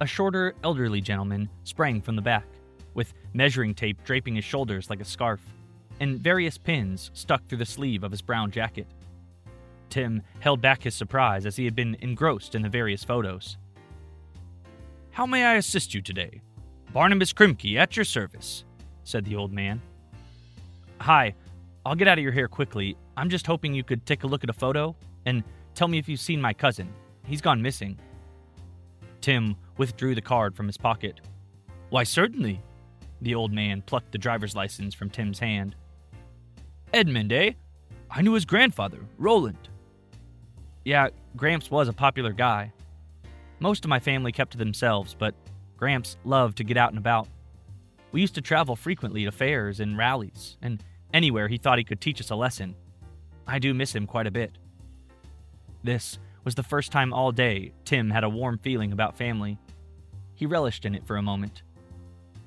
A 0.00 0.06
shorter, 0.06 0.54
elderly 0.62 1.00
gentleman 1.00 1.48
sprang 1.64 2.02
from 2.02 2.16
the 2.16 2.22
back, 2.22 2.44
with 2.94 3.14
measuring 3.32 3.74
tape 3.74 4.02
draping 4.04 4.34
his 4.34 4.44
shoulders 4.44 4.90
like 4.90 5.00
a 5.00 5.04
scarf, 5.04 5.40
and 6.00 6.20
various 6.20 6.58
pins 6.58 7.10
stuck 7.14 7.46
through 7.46 7.58
the 7.58 7.66
sleeve 7.66 8.04
of 8.04 8.10
his 8.10 8.22
brown 8.22 8.50
jacket. 8.50 8.86
Tim 9.90 10.22
held 10.40 10.60
back 10.60 10.82
his 10.82 10.94
surprise 10.94 11.46
as 11.46 11.56
he 11.56 11.64
had 11.64 11.74
been 11.74 11.96
engrossed 12.00 12.54
in 12.54 12.62
the 12.62 12.68
various 12.68 13.04
photos. 13.04 13.56
How 15.10 15.26
may 15.26 15.44
I 15.44 15.54
assist 15.54 15.94
you 15.94 16.02
today? 16.02 16.40
Barnabas 16.92 17.32
Krimke 17.32 17.76
at 17.76 17.96
your 17.96 18.04
service, 18.04 18.64
said 19.04 19.24
the 19.24 19.36
old 19.36 19.52
man. 19.52 19.80
Hi, 21.00 21.34
I'll 21.84 21.94
get 21.94 22.08
out 22.08 22.18
of 22.18 22.22
your 22.22 22.32
hair 22.32 22.48
quickly. 22.48 22.96
I'm 23.16 23.30
just 23.30 23.46
hoping 23.46 23.74
you 23.74 23.82
could 23.82 24.04
take 24.06 24.24
a 24.24 24.26
look 24.26 24.44
at 24.44 24.50
a 24.50 24.54
photo 24.54 24.94
and 25.26 25.42
tell 25.74 25.88
me 25.88 25.98
if 25.98 26.08
you've 26.08 26.20
seen 26.20 26.40
my 26.40 26.52
cousin. 26.52 26.92
He's 27.24 27.40
gone 27.40 27.62
missing. 27.62 27.98
Tim 29.20 29.56
withdrew 29.76 30.14
the 30.14 30.20
card 30.20 30.54
from 30.54 30.66
his 30.66 30.76
pocket. 30.76 31.20
Why, 31.90 32.04
certainly. 32.04 32.60
The 33.20 33.34
old 33.34 33.52
man 33.52 33.82
plucked 33.82 34.12
the 34.12 34.18
driver's 34.18 34.54
license 34.54 34.94
from 34.94 35.10
Tim's 35.10 35.38
hand. 35.38 35.74
Edmund, 36.92 37.32
eh? 37.32 37.52
I 38.10 38.22
knew 38.22 38.32
his 38.32 38.44
grandfather, 38.44 39.00
Roland. 39.18 39.68
Yeah, 40.84 41.08
Gramps 41.36 41.70
was 41.70 41.88
a 41.88 41.92
popular 41.92 42.32
guy. 42.32 42.72
Most 43.60 43.84
of 43.84 43.88
my 43.88 43.98
family 43.98 44.32
kept 44.32 44.52
to 44.52 44.58
themselves, 44.58 45.14
but 45.18 45.34
Gramps 45.76 46.16
loved 46.24 46.56
to 46.58 46.64
get 46.64 46.76
out 46.76 46.90
and 46.90 46.98
about. 46.98 47.28
We 48.12 48.20
used 48.20 48.34
to 48.36 48.40
travel 48.40 48.76
frequently 48.76 49.24
to 49.24 49.32
fairs 49.32 49.80
and 49.80 49.98
rallies, 49.98 50.56
and 50.62 50.82
anywhere 51.12 51.48
he 51.48 51.58
thought 51.58 51.78
he 51.78 51.84
could 51.84 52.00
teach 52.00 52.20
us 52.20 52.30
a 52.30 52.36
lesson. 52.36 52.74
I 53.46 53.58
do 53.58 53.74
miss 53.74 53.94
him 53.94 54.06
quite 54.06 54.26
a 54.26 54.30
bit. 54.30 54.52
This 55.82 56.18
was 56.44 56.54
the 56.54 56.62
first 56.62 56.90
time 56.92 57.12
all 57.12 57.32
day 57.32 57.72
Tim 57.84 58.10
had 58.10 58.24
a 58.24 58.28
warm 58.28 58.58
feeling 58.58 58.92
about 58.92 59.18
family. 59.18 59.58
He 60.34 60.46
relished 60.46 60.84
in 60.84 60.94
it 60.94 61.06
for 61.06 61.16
a 61.16 61.22
moment. 61.22 61.62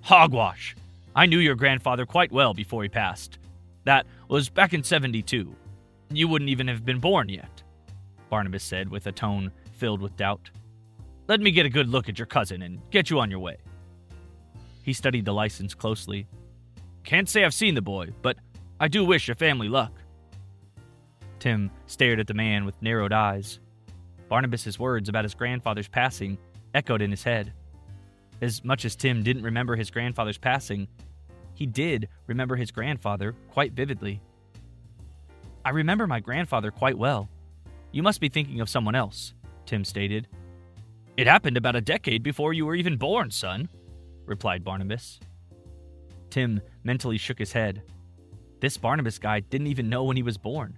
Hogwash! 0.01 0.75
I 1.15 1.25
knew 1.25 1.39
your 1.39 1.55
grandfather 1.55 2.05
quite 2.05 2.31
well 2.31 2.53
before 2.53 2.83
he 2.83 2.89
passed. 2.89 3.37
That 3.83 4.05
was 4.27 4.49
back 4.49 4.73
in 4.73 4.83
72. 4.83 5.53
You 6.09 6.27
wouldn't 6.27 6.49
even 6.49 6.67
have 6.67 6.85
been 6.85 6.99
born 6.99 7.29
yet, 7.29 7.63
Barnabas 8.29 8.63
said 8.63 8.89
with 8.89 9.07
a 9.07 9.11
tone 9.11 9.51
filled 9.73 10.01
with 10.01 10.15
doubt. 10.17 10.49
Let 11.27 11.41
me 11.41 11.51
get 11.51 11.65
a 11.65 11.69
good 11.69 11.89
look 11.89 12.09
at 12.09 12.19
your 12.19 12.25
cousin 12.25 12.61
and 12.61 12.81
get 12.91 13.09
you 13.09 13.19
on 13.19 13.31
your 13.31 13.39
way. 13.39 13.57
He 14.83 14.93
studied 14.93 15.25
the 15.25 15.33
license 15.33 15.73
closely. 15.73 16.27
Can't 17.03 17.29
say 17.29 17.43
I've 17.43 17.53
seen 17.53 17.75
the 17.75 17.81
boy, 17.81 18.09
but 18.21 18.37
I 18.79 18.87
do 18.87 19.05
wish 19.05 19.27
your 19.27 19.35
family 19.35 19.69
luck. 19.69 19.93
Tim 21.39 21.71
stared 21.87 22.19
at 22.19 22.27
the 22.27 22.33
man 22.33 22.65
with 22.65 22.81
narrowed 22.81 23.13
eyes. 23.13 23.59
Barnabas's 24.29 24.79
words 24.79 25.09
about 25.09 25.25
his 25.25 25.33
grandfather's 25.33 25.87
passing 25.87 26.37
echoed 26.73 27.01
in 27.01 27.11
his 27.11 27.23
head. 27.23 27.53
As 28.41 28.63
much 28.63 28.85
as 28.85 28.95
Tim 28.95 29.21
didn't 29.21 29.43
remember 29.43 29.75
his 29.75 29.91
grandfather's 29.91 30.37
passing, 30.37 30.87
he 31.53 31.67
did 31.67 32.09
remember 32.25 32.55
his 32.55 32.71
grandfather 32.71 33.35
quite 33.51 33.73
vividly. 33.73 34.19
I 35.63 35.69
remember 35.69 36.07
my 36.07 36.19
grandfather 36.19 36.71
quite 36.71 36.97
well. 36.97 37.29
You 37.91 38.01
must 38.01 38.19
be 38.19 38.29
thinking 38.29 38.59
of 38.61 38.69
someone 38.69 38.95
else, 38.95 39.35
Tim 39.67 39.85
stated. 39.85 40.27
It 41.17 41.27
happened 41.27 41.57
about 41.57 41.75
a 41.75 41.81
decade 41.81 42.23
before 42.23 42.53
you 42.53 42.65
were 42.65 42.73
even 42.73 42.97
born, 42.97 43.29
son, 43.29 43.69
replied 44.25 44.63
Barnabas. 44.63 45.19
Tim 46.31 46.61
mentally 46.83 47.17
shook 47.17 47.37
his 47.37 47.51
head. 47.51 47.83
This 48.59 48.77
Barnabas 48.77 49.19
guy 49.19 49.41
didn't 49.41 49.67
even 49.67 49.89
know 49.89 50.03
when 50.03 50.17
he 50.17 50.23
was 50.23 50.37
born. 50.37 50.77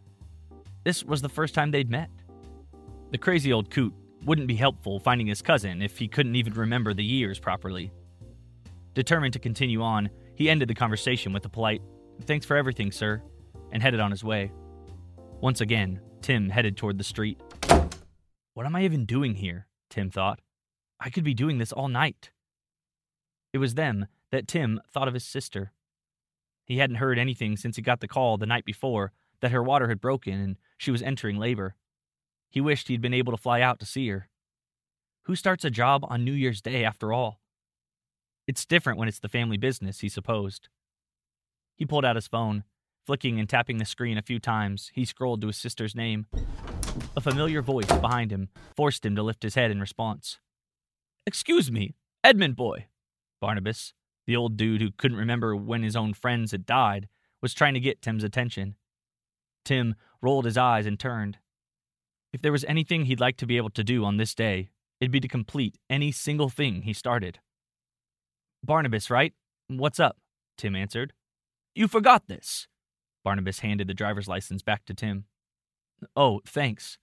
This 0.84 1.04
was 1.04 1.22
the 1.22 1.30
first 1.30 1.54
time 1.54 1.72
they'd 1.72 1.90
met. 1.90 2.10
The 3.12 3.18
crazy 3.18 3.54
old 3.54 3.70
coot 3.70 3.94
wouldn't 4.26 4.48
be 4.48 4.56
helpful 4.56 5.00
finding 5.00 5.28
his 5.28 5.42
cousin 5.42 5.82
if 5.82 5.98
he 5.98 6.08
couldn't 6.08 6.36
even 6.36 6.54
remember 6.54 6.94
the 6.94 7.04
years 7.04 7.40
properly. 7.40 7.92
Determined 8.94 9.34
to 9.34 9.40
continue 9.40 9.82
on, 9.82 10.10
he 10.36 10.50
ended 10.50 10.68
the 10.68 10.76
conversation 10.76 11.34
with 11.34 11.46
a 11.46 11.50
polite, 11.50 11.82
Thanks 12.26 12.46
for 12.46 12.56
everything, 12.56 12.92
sir, 12.92 13.22
and 13.72 13.82
headed 13.82 14.00
on 14.00 14.12
his 14.12 14.24
way. 14.24 14.52
Once 15.42 15.62
again, 15.62 16.00
Tim 16.22 16.50
headed 16.50 16.78
toward 16.78 16.98
the 16.98 17.04
street. 17.04 17.40
What 18.54 18.66
am 18.66 18.76
I 18.76 18.84
even 18.84 19.06
doing 19.06 19.36
here? 19.36 19.68
Tim 19.90 20.10
thought. 20.10 20.40
I 21.00 21.10
could 21.10 21.24
be 21.24 21.34
doing 21.34 21.58
this 21.58 21.74
all 21.74 21.90
night. 21.90 22.32
It 23.52 23.58
was 23.58 23.76
then 23.76 24.08
that 24.32 24.48
Tim 24.48 24.80
thought 24.92 25.08
of 25.08 25.14
his 25.14 25.26
sister. 25.26 25.74
He 26.66 26.78
hadn't 26.78 26.96
heard 26.98 27.20
anything 27.20 27.58
since 27.58 27.76
he 27.76 27.82
got 27.82 28.00
the 28.00 28.08
call 28.08 28.38
the 28.38 28.46
night 28.46 28.64
before 28.64 29.12
that 29.42 29.52
her 29.52 29.62
water 29.62 29.90
had 29.90 30.00
broken 30.00 30.34
and 30.40 30.56
she 30.78 30.92
was 30.92 31.02
entering 31.02 31.38
labor. 31.38 31.76
He 32.54 32.62
wished 32.62 32.88
he'd 32.88 33.02
been 33.02 33.16
able 33.16 33.32
to 33.32 33.42
fly 33.42 33.62
out 33.62 33.80
to 33.80 33.86
see 33.86 34.08
her. 34.10 34.30
Who 35.24 35.36
starts 35.36 35.66
a 35.66 35.72
job 35.72 36.06
on 36.08 36.24
New 36.24 36.34
Year's 36.34 36.62
Day 36.62 36.86
after 36.86 37.12
all? 37.12 37.42
It's 38.46 38.64
different 38.64 39.00
when 39.00 39.08
it's 39.08 39.18
the 39.18 39.28
family 39.28 39.58
business, 39.58 40.02
he 40.02 40.08
supposed. 40.08 40.70
He 41.76 41.88
pulled 41.88 42.06
out 42.06 42.16
his 42.16 42.28
phone. 42.28 42.64
Flicking 43.08 43.40
and 43.40 43.50
tapping 43.50 43.80
the 43.80 43.86
screen 43.86 44.20
a 44.20 44.22
few 44.22 44.38
times, 44.38 44.92
he 44.94 45.04
scrolled 45.04 45.42
to 45.42 45.48
his 45.48 45.58
sister's 45.58 45.96
name. 45.96 46.28
A 47.18 47.22
familiar 47.22 47.64
voice 47.64 47.88
behind 47.88 48.32
him 48.32 48.50
forced 48.76 49.04
him 49.04 49.16
to 49.16 49.24
lift 49.24 49.42
his 49.42 49.56
head 49.56 49.72
in 49.72 49.80
response. 49.80 50.38
Excuse 51.26 51.72
me, 51.72 51.96
Edmund 52.24 52.56
boy. 52.56 52.86
Barnabas, 53.42 53.94
the 54.28 54.36
old 54.36 54.58
dude 54.58 54.80
who 54.80 54.92
couldn't 54.92 55.18
remember 55.18 55.56
when 55.56 55.82
his 55.82 55.96
own 55.96 56.14
friends 56.14 56.52
had 56.52 56.68
died, 56.68 57.08
was 57.42 57.56
trying 57.56 57.74
to 57.74 57.80
get 57.80 58.04
Tim's 58.04 58.24
attention. 58.24 58.76
Tim 59.66 59.96
rolled 60.22 60.46
his 60.46 60.56
eyes 60.56 60.86
and 60.86 61.00
turned. 61.00 61.40
If 62.34 62.42
there 62.42 62.52
was 62.52 62.66
anything 62.66 63.06
he'd 63.06 63.20
like 63.20 63.38
to 63.38 63.46
be 63.46 63.58
able 63.58 63.70
to 63.70 63.84
do 63.84 64.04
on 64.04 64.18
this 64.18 64.34
day, 64.34 64.70
it'd 65.00 65.12
be 65.12 65.20
to 65.20 65.28
complete 65.28 65.78
any 65.90 66.12
single 66.12 66.50
thing 66.50 66.82
he 66.82 66.92
started. 66.92 67.40
Barnabas, 68.64 69.12
right? 69.12 69.34
What's 69.68 70.00
up? 70.00 70.18
Tim 70.58 70.76
answered. 70.76 71.14
You 71.76 71.88
forgot 71.88 72.28
this. 72.28 72.68
Barnabas 73.24 73.60
handed 73.60 73.88
the 73.88 73.94
driver's 73.94 74.28
license 74.28 74.64
back 74.64 74.84
to 74.86 74.94
Tim. 74.94 75.26
Oh, 76.16 76.42
thanks. 76.46 76.98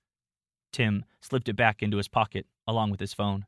Tim 0.73 1.05
slipped 1.21 1.49
it 1.49 1.57
back 1.57 1.83
into 1.83 1.97
his 1.97 2.09
pocket 2.09 2.47
along 2.67 2.91
with 2.91 3.01
his 3.01 3.15
phone. 3.15 3.47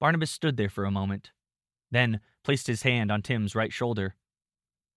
Barnabas 0.00 0.30
stood 0.30 0.56
there 0.56 0.68
for 0.68 0.84
a 0.84 0.90
moment, 0.90 1.30
then 1.90 2.20
placed 2.44 2.66
his 2.66 2.82
hand 2.82 3.10
on 3.10 3.22
Tim's 3.22 3.54
right 3.54 3.72
shoulder. 3.72 4.14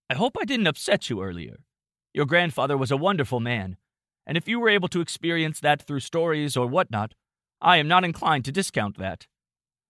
I 0.10 0.16
hope 0.16 0.36
I 0.40 0.46
didn't 0.46 0.68
upset 0.68 1.10
you 1.10 1.22
earlier. 1.22 1.58
Your 2.14 2.26
grandfather 2.26 2.78
was 2.78 2.92
a 2.92 2.98
wonderful 2.98 3.40
man, 3.40 3.78
and 4.30 4.38
if 4.38 4.48
you 4.48 4.60
were 4.60 4.70
able 4.70 4.88
to 4.90 5.02
experience 5.02 5.60
that 5.60 5.82
through 5.82 6.02
stories 6.02 6.56
or 6.56 6.68
whatnot, 6.68 7.16
I 7.60 7.78
am 7.78 7.88
not 7.88 8.04
inclined 8.04 8.46
to 8.46 8.52
discount 8.52 8.96
that. 9.00 9.26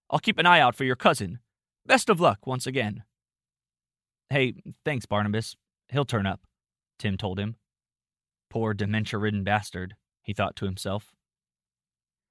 I'll 0.09 0.19
keep 0.19 0.39
an 0.39 0.45
eye 0.45 0.61
out 0.61 0.75
for 0.75 0.85
your 0.85 0.95
cousin. 0.95 1.39
Best 1.85 2.07
of 2.07 2.21
luck 2.21 2.47
once 2.47 2.65
again. 2.65 3.03
Hey, 4.29 4.53
thanks, 4.85 5.05
Barnabas. 5.05 5.57
He'll 5.89 6.05
turn 6.05 6.25
up, 6.25 6.39
Tim 6.97 7.17
told 7.17 7.37
him. 7.37 7.57
Poor 8.49 8.73
dementia 8.73 9.19
ridden 9.19 9.43
bastard, 9.43 9.95
he 10.21 10.31
thought 10.31 10.55
to 10.55 10.65
himself. 10.65 11.11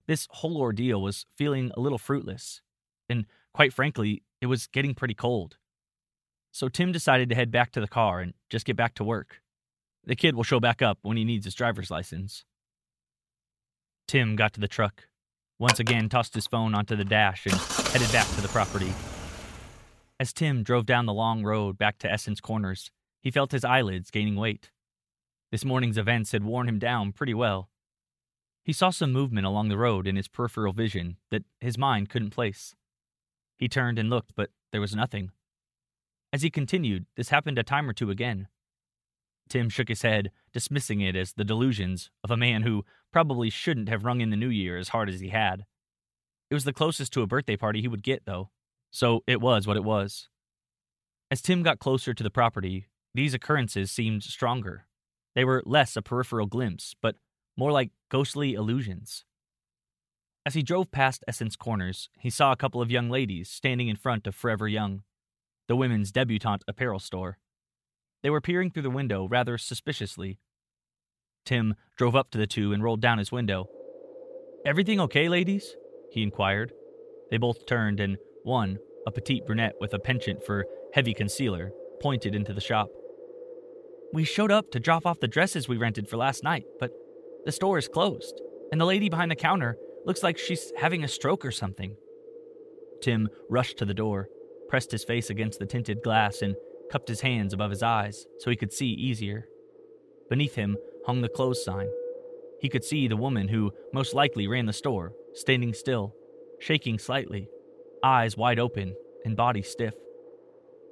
This 0.07 0.29
whole 0.31 0.57
ordeal 0.57 1.03
was 1.03 1.27
feeling 1.37 1.73
a 1.77 1.81
little 1.81 1.99
fruitless, 1.99 2.63
and 3.11 3.27
quite 3.53 3.75
frankly, 3.75 4.23
it 4.41 4.47
was 4.47 4.67
getting 4.67 4.95
pretty 4.95 5.13
cold. 5.13 5.59
So 6.53 6.71
Tim 6.71 6.91
decided 6.91 7.29
to 7.29 7.35
head 7.35 7.51
back 7.51 7.71
to 7.73 7.83
the 7.83 7.87
car 7.87 8.21
and 8.21 8.33
just 8.49 8.65
get 8.65 8.77
back 8.77 8.95
to 8.95 9.05
work. 9.05 9.43
The 10.09 10.17
kid 10.17 10.35
will 10.35 10.43
show 10.43 10.59
back 10.59 10.81
up 10.81 10.99
when 11.03 11.19
he 11.19 11.25
needs 11.25 11.45
his 11.45 11.55
driver's 11.55 11.91
license. 11.91 12.47
Tim 14.07 14.37
got 14.37 14.55
to 14.55 14.61
the 14.61 14.67
truck, 14.67 15.07
once 15.59 15.79
again 15.79 16.09
tossed 16.09 16.33
his 16.33 16.47
phone 16.47 16.75
onto 16.75 16.97
the 16.97 17.05
dash, 17.05 17.45
and 17.45 17.55
headed 17.93 18.11
back 18.11 18.27
to 18.29 18.41
the 18.41 18.49
property. 18.49 18.95
As 20.19 20.33
Tim 20.33 20.63
drove 20.63 20.87
down 20.87 21.05
the 21.05 21.13
long 21.13 21.45
road 21.45 21.77
back 21.77 21.99
to 21.99 22.11
Essence 22.11 22.41
Corners, 22.41 22.91
he 23.21 23.31
felt 23.31 23.53
his 23.53 23.67
eyelids 23.67 24.11
gaining 24.11 24.37
weight. 24.37 24.71
This 25.53 25.67
morning's 25.67 25.99
events 25.99 26.33
had 26.33 26.43
worn 26.43 26.71
him 26.71 26.79
down 26.79 27.13
pretty 27.13 27.35
well. 27.35 27.69
He 28.65 28.73
saw 28.73 28.89
some 28.89 29.13
movement 29.13 29.47
along 29.47 29.69
the 29.69 29.77
road 29.77 30.07
in 30.07 30.17
his 30.17 30.27
peripheral 30.27 30.73
vision 30.73 31.19
that 31.31 31.45
his 31.61 31.77
mind 31.77 32.09
couldn't 32.09 32.31
place. 32.31 32.75
He 33.59 33.69
turned 33.69 33.99
and 33.99 34.09
looked, 34.09 34.33
but 34.35 34.49
there 34.73 34.81
was 34.81 34.97
nothing. 34.97 35.33
As 36.33 36.41
he 36.41 36.49
continued, 36.49 37.05
this 37.15 37.29
happened 37.29 37.59
a 37.59 37.63
time 37.63 37.91
or 37.91 37.93
two 37.93 38.11
again. 38.11 38.49
Tim 39.49 39.69
shook 39.69 39.89
his 39.89 40.03
head, 40.03 40.31
dismissing 40.53 41.01
it 41.01 41.17
as 41.17 41.33
the 41.33 41.45
delusions 41.45 42.11
of 42.23 42.31
a 42.31 42.37
man 42.37 42.63
who 42.63 42.85
probably 43.13 43.51
shouldn't 43.51 43.89
have 43.89 44.05
rung 44.05 44.21
in 44.21 44.31
the 44.31 44.37
new 44.37 44.49
year 44.49 44.77
as 44.77 44.91
hard 44.91 45.09
as 45.09 45.21
he 45.21 45.29
had. 45.29 45.65
It 46.51 46.55
was 46.55 46.65
the 46.65 46.73
closest 46.73 47.13
to 47.13 47.23
a 47.23 47.27
birthday 47.27 47.57
party 47.57 47.81
he 47.81 47.89
would 47.89 48.03
get, 48.03 48.25
though. 48.25 48.51
So 48.91 49.23
it 49.27 49.41
was 49.41 49.67
what 49.67 49.77
it 49.77 49.85
was. 49.85 50.29
As 51.31 51.43
Tim 51.43 51.63
got 51.63 51.79
closer 51.79 52.15
to 52.15 52.23
the 52.23 52.31
property, 52.31 52.87
these 53.15 53.35
occurrences 53.35 53.91
seemed 53.91 54.23
stronger. 54.23 54.87
They 55.35 55.45
were 55.45 55.63
less 55.67 55.97
a 55.97 56.03
peripheral 56.03 56.47
glimpse, 56.47 56.95
but 57.03 57.17
more 57.57 57.73
like 57.73 57.91
ghostly 58.11 58.55
illusions. 58.55 59.25
As 60.47 60.55
he 60.55 60.63
drove 60.63 60.91
past 60.91 61.25
Essence 61.29 61.57
Corners, 61.57 62.09
he 62.19 62.31
saw 62.31 62.53
a 62.53 62.57
couple 62.57 62.81
of 62.81 62.91
young 62.91 63.11
ladies 63.11 63.51
standing 63.51 63.89
in 63.89 63.97
front 63.97 64.27
of 64.27 64.35
Forever 64.35 64.67
Young, 64.67 65.03
the 65.67 65.77
women's 65.77 66.11
debutante 66.11 66.65
apparel 66.67 66.99
store. 66.99 67.39
They 68.23 68.31
were 68.31 68.41
peering 68.41 68.71
through 68.71 68.83
the 68.83 68.91
window 68.91 69.27
rather 69.29 69.59
suspiciously. 69.59 70.39
Tim 71.45 71.75
drove 71.97 72.17
up 72.17 72.31
to 72.31 72.39
the 72.39 72.47
two 72.47 72.73
and 72.73 72.83
rolled 72.83 73.01
down 73.01 73.19
his 73.19 73.33
window. 73.33 73.69
Everything 74.67 75.01
okay, 75.01 75.29
ladies? 75.29 75.77
he 76.11 76.23
inquired. 76.23 76.73
They 77.31 77.37
both 77.37 77.67
turned 77.67 78.01
and 78.01 78.17
one, 78.43 78.79
a 79.07 79.11
petite 79.11 79.47
brunette 79.47 79.75
with 79.81 79.95
a 79.95 79.99
penchant 79.99 80.45
for 80.45 80.67
heavy 80.95 81.15
concealer, 81.15 81.73
pointed 82.01 82.35
into 82.35 82.53
the 82.53 82.61
shop. 82.61 82.89
We 84.13 84.25
showed 84.25 84.51
up 84.51 84.71
to 84.71 84.81
drop 84.81 85.07
off 85.07 85.21
the 85.21 85.29
dresses 85.29 85.69
we 85.69 85.77
rented 85.77 86.09
for 86.09 86.17
last 86.17 86.43
night, 86.43 86.65
but 86.81 86.93
the 87.45 87.53
store 87.53 87.79
is 87.79 87.89
closed, 87.89 88.41
and 88.73 88.81
the 88.81 88.87
lady 88.87 89.09
behind 89.09 89.31
the 89.31 89.37
counter 89.37 89.77
looks 90.07 90.23
like 90.23 90.39
she's 90.39 90.73
having 90.79 91.05
a 91.05 91.09
stroke 91.09 91.45
or 91.45 91.51
something. 91.51 91.95
Tim 93.03 93.29
rushed 93.51 93.77
to 93.79 93.85
the 93.85 93.95
door, 93.95 94.29
pressed 94.69 94.91
his 94.91 95.05
face 95.05 95.31
against 95.31 95.59
the 95.59 95.67
tinted 95.67 96.03
glass, 96.03 96.43
and 96.43 96.57
cupped 96.91 97.09
his 97.09 97.21
hands 97.21 97.53
above 97.53 97.71
his 97.71 97.83
eyes 97.83 98.27
so 98.39 98.51
he 98.51 98.57
could 98.57 98.73
see 98.73 98.89
easier. 98.89 99.47
Beneath 100.29 100.55
him 100.55 100.77
hung 101.07 101.21
the 101.21 101.29
clothes 101.29 101.65
sign. 101.65 101.89
He 102.61 102.69
could 102.69 102.85
see 102.85 103.09
the 103.09 103.17
woman 103.17 103.49
who 103.49 103.73
most 103.93 104.15
likely 104.15 104.49
ran 104.49 104.67
the 104.67 104.73
store, 104.73 105.13
standing 105.35 105.73
still, 105.73 106.15
shaking 106.59 106.99
slightly, 106.99 107.49
eyes 108.03 108.37
wide 108.37 108.59
open 108.59 108.95
and 109.25 109.37
body 109.37 109.63
stiff. 109.63 109.95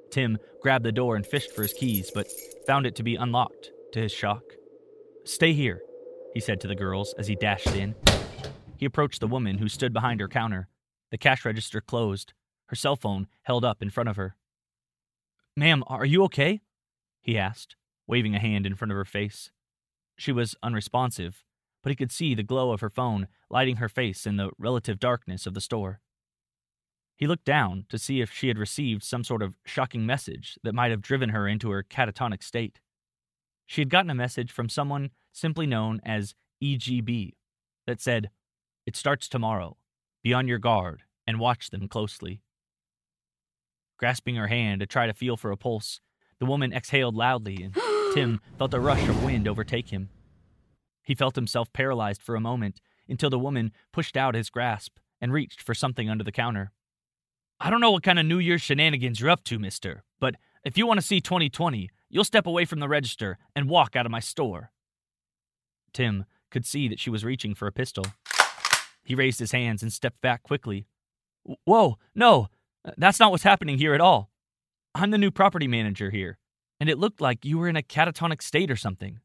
Tim 0.09 0.37
grabbed 0.61 0.85
the 0.85 0.91
door 0.91 1.15
and 1.15 1.25
fished 1.25 1.51
for 1.51 1.63
his 1.63 1.73
keys, 1.73 2.11
but 2.13 2.27
found 2.65 2.85
it 2.85 2.95
to 2.95 3.03
be 3.03 3.15
unlocked, 3.15 3.71
to 3.91 3.99
his 3.99 4.11
shock. 4.11 4.43
Stay 5.25 5.51
here, 5.51 5.81
he 6.33 6.39
said 6.39 6.61
to 6.61 6.67
the 6.67 6.75
girls 6.75 7.13
as 7.17 7.27
he 7.27 7.35
dashed 7.35 7.75
in. 7.75 7.95
He 8.77 8.85
approached 8.85 9.19
the 9.19 9.27
woman 9.27 9.57
who 9.57 9.67
stood 9.67 9.91
behind 9.91 10.21
her 10.21 10.29
counter, 10.29 10.69
the 11.11 11.17
cash 11.17 11.43
register 11.43 11.81
closed, 11.81 12.33
her 12.67 12.75
cell 12.75 12.95
phone 12.95 13.27
held 13.43 13.65
up 13.65 13.81
in 13.81 13.89
front 13.89 14.07
of 14.07 14.15
her. 14.15 14.36
Ma'am, 15.57 15.83
are 15.87 16.05
you 16.05 16.23
okay? 16.25 16.61
he 17.19 17.35
asked, 17.35 17.75
waving 18.05 18.35
a 18.35 18.39
hand 18.39 18.67
in 18.67 18.75
front 18.75 18.91
of 18.91 18.95
her 18.95 19.03
face. 19.03 19.49
She 20.15 20.31
was 20.31 20.55
unresponsive, 20.61 21.43
but 21.81 21.89
he 21.89 21.95
could 21.95 22.11
see 22.11 22.35
the 22.35 22.43
glow 22.43 22.71
of 22.71 22.81
her 22.81 22.91
phone 22.91 23.27
lighting 23.49 23.77
her 23.77 23.89
face 23.89 24.27
in 24.27 24.37
the 24.37 24.51
relative 24.59 24.99
darkness 24.99 25.47
of 25.47 25.55
the 25.55 25.61
store. 25.61 25.99
He 27.15 27.25
looked 27.25 27.43
down 27.43 27.85
to 27.89 27.97
see 27.97 28.21
if 28.21 28.31
she 28.31 28.49
had 28.49 28.59
received 28.59 29.01
some 29.01 29.23
sort 29.23 29.41
of 29.41 29.55
shocking 29.65 30.05
message 30.05 30.59
that 30.61 30.75
might 30.75 30.91
have 30.91 31.01
driven 31.01 31.29
her 31.29 31.47
into 31.47 31.71
her 31.71 31.81
catatonic 31.81 32.43
state. 32.43 32.79
She 33.65 33.81
had 33.81 33.89
gotten 33.89 34.11
a 34.11 34.15
message 34.15 34.51
from 34.51 34.69
someone 34.69 35.09
simply 35.33 35.65
known 35.65 35.99
as 36.05 36.35
EGB 36.63 37.31
that 37.87 37.99
said, 37.99 38.29
It 38.85 38.95
starts 38.95 39.27
tomorrow. 39.27 39.77
Be 40.21 40.35
on 40.35 40.47
your 40.47 40.59
guard 40.59 41.01
and 41.25 41.39
watch 41.39 41.71
them 41.71 41.87
closely. 41.87 42.41
Grasping 43.97 44.35
her 44.35 44.47
hand 44.47 44.79
to 44.81 44.85
try 44.85 45.07
to 45.07 45.13
feel 45.13 45.37
for 45.37 45.51
a 45.51 45.57
pulse, 45.57 45.99
the 46.39 46.45
woman 46.45 46.71
exhaled 46.71 47.15
loudly, 47.15 47.63
and 47.63 47.75
Tim 48.13 48.39
felt 48.57 48.73
a 48.73 48.79
rush 48.79 49.07
of 49.07 49.23
wind 49.23 49.47
overtake 49.47 49.89
him. 49.89 50.09
He 51.03 51.15
felt 51.15 51.35
himself 51.35 51.71
paralyzed 51.73 52.21
for 52.21 52.35
a 52.35 52.41
moment 52.41 52.81
until 53.07 53.29
the 53.29 53.39
woman 53.39 53.71
pushed 53.91 54.17
out 54.17 54.35
his 54.35 54.49
grasp 54.49 54.97
and 55.19 55.33
reached 55.33 55.61
for 55.61 55.73
something 55.73 56.09
under 56.09 56.23
the 56.23 56.31
counter. 56.31 56.71
I 57.59 57.69
don't 57.69 57.81
know 57.81 57.91
what 57.91 58.03
kind 58.03 58.19
of 58.19 58.25
New 58.25 58.37
Year's 58.37 58.61
shenanigans 58.61 59.19
you're 59.19 59.31
up 59.31 59.43
to, 59.45 59.57
mister, 59.57 60.03
but 60.19 60.35
if 60.63 60.77
you 60.77 60.85
want 60.85 60.99
to 60.99 61.05
see 61.05 61.19
2020, 61.19 61.89
you'll 62.09 62.23
step 62.23 62.45
away 62.45 62.65
from 62.65 62.79
the 62.79 62.87
register 62.87 63.37
and 63.55 63.69
walk 63.69 63.95
out 63.95 64.05
of 64.05 64.11
my 64.11 64.19
store. 64.19 64.71
Tim 65.93 66.25
could 66.51 66.65
see 66.65 66.87
that 66.87 66.99
she 66.99 67.09
was 67.09 67.25
reaching 67.25 67.55
for 67.55 67.67
a 67.67 67.71
pistol. 67.71 68.05
He 69.03 69.15
raised 69.15 69.39
his 69.39 69.53
hands 69.53 69.81
and 69.81 69.91
stepped 69.91 70.21
back 70.21 70.43
quickly. 70.43 70.85
Whoa, 71.63 71.97
no, 72.13 72.49
that's 72.97 73.19
not 73.19 73.31
what's 73.31 73.43
happening 73.43 73.77
here 73.77 73.93
at 73.93 74.01
all. 74.01 74.29
I'm 74.95 75.11
the 75.11 75.17
new 75.17 75.31
property 75.31 75.67
manager 75.67 76.09
here, 76.09 76.37
and 76.79 76.89
it 76.89 76.97
looked 76.97 77.21
like 77.21 77.45
you 77.45 77.57
were 77.57 77.67
in 77.67 77.75
a 77.75 77.81
catatonic 77.81 78.41
state 78.41 78.71
or 78.71 78.75
something. 78.75 79.19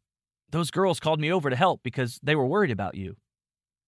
Those 0.51 0.70
girls 0.70 1.01
called 1.01 1.20
me 1.20 1.33
over 1.33 1.48
to 1.48 1.57
help 1.57 1.83
because 1.83 2.18
they 2.22 2.35
were 2.35 2.46
worried 2.46 2.70
about 2.70 2.94
you. 2.94 3.16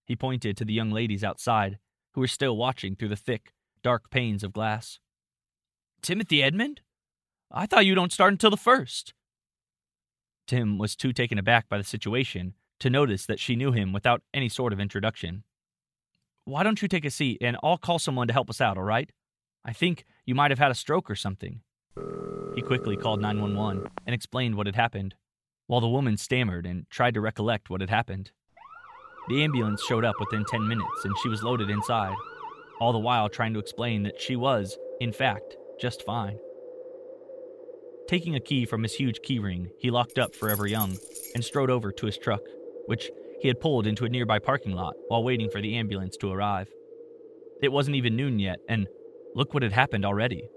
He 0.06 0.16
pointed 0.16 0.56
to 0.56 0.64
the 0.64 0.72
young 0.72 0.90
ladies 0.90 1.24
outside, 1.24 1.78
who 2.12 2.20
were 2.20 2.26
still 2.26 2.56
watching 2.56 2.94
through 2.94 3.08
the 3.08 3.16
thick, 3.16 3.52
dark 3.82 4.10
panes 4.10 4.42
of 4.42 4.52
glass. 4.52 4.98
Timothy 6.02 6.42
Edmund? 6.42 6.80
I 7.50 7.66
thought 7.66 7.86
you 7.86 7.94
don't 7.94 8.12
start 8.12 8.32
until 8.32 8.50
the 8.50 8.56
first. 8.56 9.14
Tim 10.46 10.78
was 10.78 10.96
too 10.96 11.12
taken 11.12 11.38
aback 11.38 11.68
by 11.68 11.78
the 11.78 11.84
situation 11.84 12.54
to 12.80 12.90
notice 12.90 13.26
that 13.26 13.40
she 13.40 13.56
knew 13.56 13.72
him 13.72 13.92
without 13.92 14.22
any 14.32 14.48
sort 14.48 14.72
of 14.72 14.80
introduction. 14.80 15.44
Why 16.44 16.62
don't 16.62 16.82
you 16.82 16.88
take 16.88 17.04
a 17.04 17.10
seat 17.10 17.38
and 17.40 17.56
I'll 17.62 17.78
call 17.78 17.98
someone 17.98 18.26
to 18.26 18.34
help 18.34 18.50
us 18.50 18.60
out, 18.60 18.76
all 18.76 18.84
right? 18.84 19.10
I 19.64 19.72
think 19.72 20.04
you 20.26 20.34
might 20.34 20.50
have 20.50 20.58
had 20.58 20.70
a 20.70 20.74
stroke 20.74 21.10
or 21.10 21.16
something. 21.16 21.60
He 22.54 22.62
quickly 22.62 22.96
called 22.96 23.20
911 23.20 23.88
and 24.06 24.14
explained 24.14 24.56
what 24.56 24.66
had 24.66 24.76
happened, 24.76 25.14
while 25.66 25.80
the 25.80 25.88
woman 25.88 26.16
stammered 26.16 26.66
and 26.66 26.88
tried 26.90 27.14
to 27.14 27.20
recollect 27.20 27.70
what 27.70 27.80
had 27.80 27.90
happened. 27.90 28.30
The 29.28 29.42
ambulance 29.42 29.82
showed 29.82 30.04
up 30.04 30.16
within 30.20 30.44
10 30.44 30.68
minutes 30.68 31.04
and 31.04 31.14
she 31.22 31.30
was 31.30 31.42
loaded 31.42 31.70
inside, 31.70 32.14
all 32.78 32.92
the 32.92 32.98
while 32.98 33.30
trying 33.30 33.54
to 33.54 33.58
explain 33.58 34.02
that 34.02 34.20
she 34.20 34.36
was, 34.36 34.76
in 35.00 35.12
fact, 35.12 35.56
just 35.80 36.04
fine. 36.04 36.38
Taking 38.06 38.34
a 38.34 38.40
key 38.40 38.66
from 38.66 38.82
his 38.82 38.94
huge 38.94 39.20
keyring, 39.26 39.70
he 39.78 39.90
locked 39.90 40.18
up 40.18 40.34
Forever 40.34 40.66
Young 40.66 40.98
and 41.34 41.42
strode 41.42 41.70
over 41.70 41.90
to 41.90 42.06
his 42.06 42.18
truck, 42.18 42.42
which 42.84 43.10
he 43.40 43.48
had 43.48 43.60
pulled 43.60 43.86
into 43.86 44.04
a 44.04 44.10
nearby 44.10 44.38
parking 44.38 44.72
lot 44.72 44.94
while 45.08 45.24
waiting 45.24 45.48
for 45.48 45.62
the 45.62 45.76
ambulance 45.76 46.18
to 46.18 46.30
arrive. 46.30 46.68
It 47.62 47.72
wasn't 47.72 47.96
even 47.96 48.14
noon 48.14 48.38
yet, 48.38 48.58
and 48.68 48.86
look 49.34 49.52
what 49.52 49.62
had 49.62 49.72
happened 49.72 50.04
already. 50.04 50.48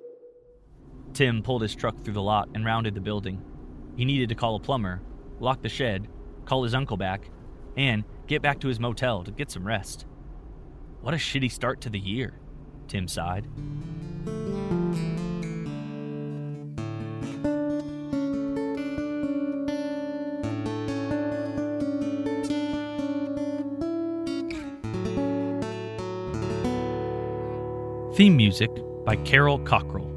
Tim 1.13 1.42
pulled 1.42 1.62
his 1.62 1.76
truck 1.76 2.00
through 2.04 2.13
the 2.13 2.22
lot 2.22 2.50
and 2.54 2.66
rounded 2.66 2.94
the 2.94 3.02
building. 3.02 3.42
He 3.96 4.06
needed 4.06 4.30
to 4.30 4.36
call 4.36 4.56
a 4.56 4.60
plumber, 4.60 5.02
lock 5.40 5.62
the 5.62 5.70
shed, 5.70 6.08
call 6.46 6.63
his 6.63 6.76
uncle 6.76 6.98
back, 6.98 7.30
and 7.76 8.04
get 8.28 8.42
back 8.42 8.60
to 8.60 8.68
his 8.68 8.80
motel 8.80 9.24
to 9.24 9.32
get 9.32 9.50
some 9.50 9.66
rest. 9.66 10.06
What 11.02 11.13
a 11.13 11.18
shitty 11.18 11.52
start 11.52 11.82
to 11.82 11.90
the 11.90 12.00
year, 12.00 12.40
Tim 12.88 13.08
sighed. 13.08 13.48
Theme 28.17 28.36
music 28.36 28.71
by 29.06 29.15
Carol 29.17 29.60
Cockrell. 29.60 30.10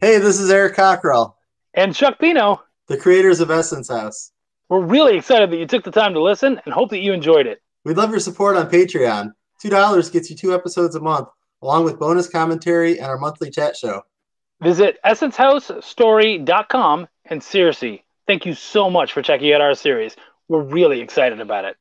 Hey, 0.00 0.16
this 0.16 0.40
is 0.40 0.50
Eric 0.50 0.74
Cockrell. 0.74 1.36
And 1.74 1.94
Chuck 1.94 2.18
Pino. 2.18 2.62
The 2.88 2.96
creators 2.96 3.40
of 3.40 3.50
Essence 3.50 3.90
House. 3.90 4.32
We're 4.70 4.80
really 4.80 5.18
excited 5.18 5.50
that 5.50 5.58
you 5.58 5.66
took 5.66 5.84
the 5.84 5.90
time 5.90 6.14
to 6.14 6.22
listen 6.22 6.62
and 6.64 6.72
hope 6.72 6.88
that 6.88 7.00
you 7.00 7.12
enjoyed 7.12 7.46
it. 7.46 7.60
We'd 7.84 7.98
love 7.98 8.10
your 8.10 8.20
support 8.20 8.56
on 8.56 8.70
Patreon. 8.70 9.32
$2 9.62 10.12
gets 10.14 10.30
you 10.30 10.36
two 10.36 10.54
episodes 10.54 10.94
a 10.94 11.00
month, 11.00 11.28
along 11.60 11.84
with 11.84 11.98
bonus 11.98 12.26
commentary 12.26 12.98
and 12.98 13.08
our 13.08 13.18
monthly 13.18 13.50
chat 13.50 13.76
show. 13.76 14.00
Visit 14.62 14.96
essencehousestory.com 15.04 17.06
and 17.26 17.42
seriously, 17.42 18.02
thank 18.26 18.46
you 18.46 18.54
so 18.54 18.88
much 18.88 19.12
for 19.12 19.20
checking 19.20 19.52
out 19.52 19.60
our 19.60 19.74
series. 19.74 20.16
We're 20.48 20.62
really 20.62 21.02
excited 21.02 21.38
about 21.38 21.66
it. 21.66 21.76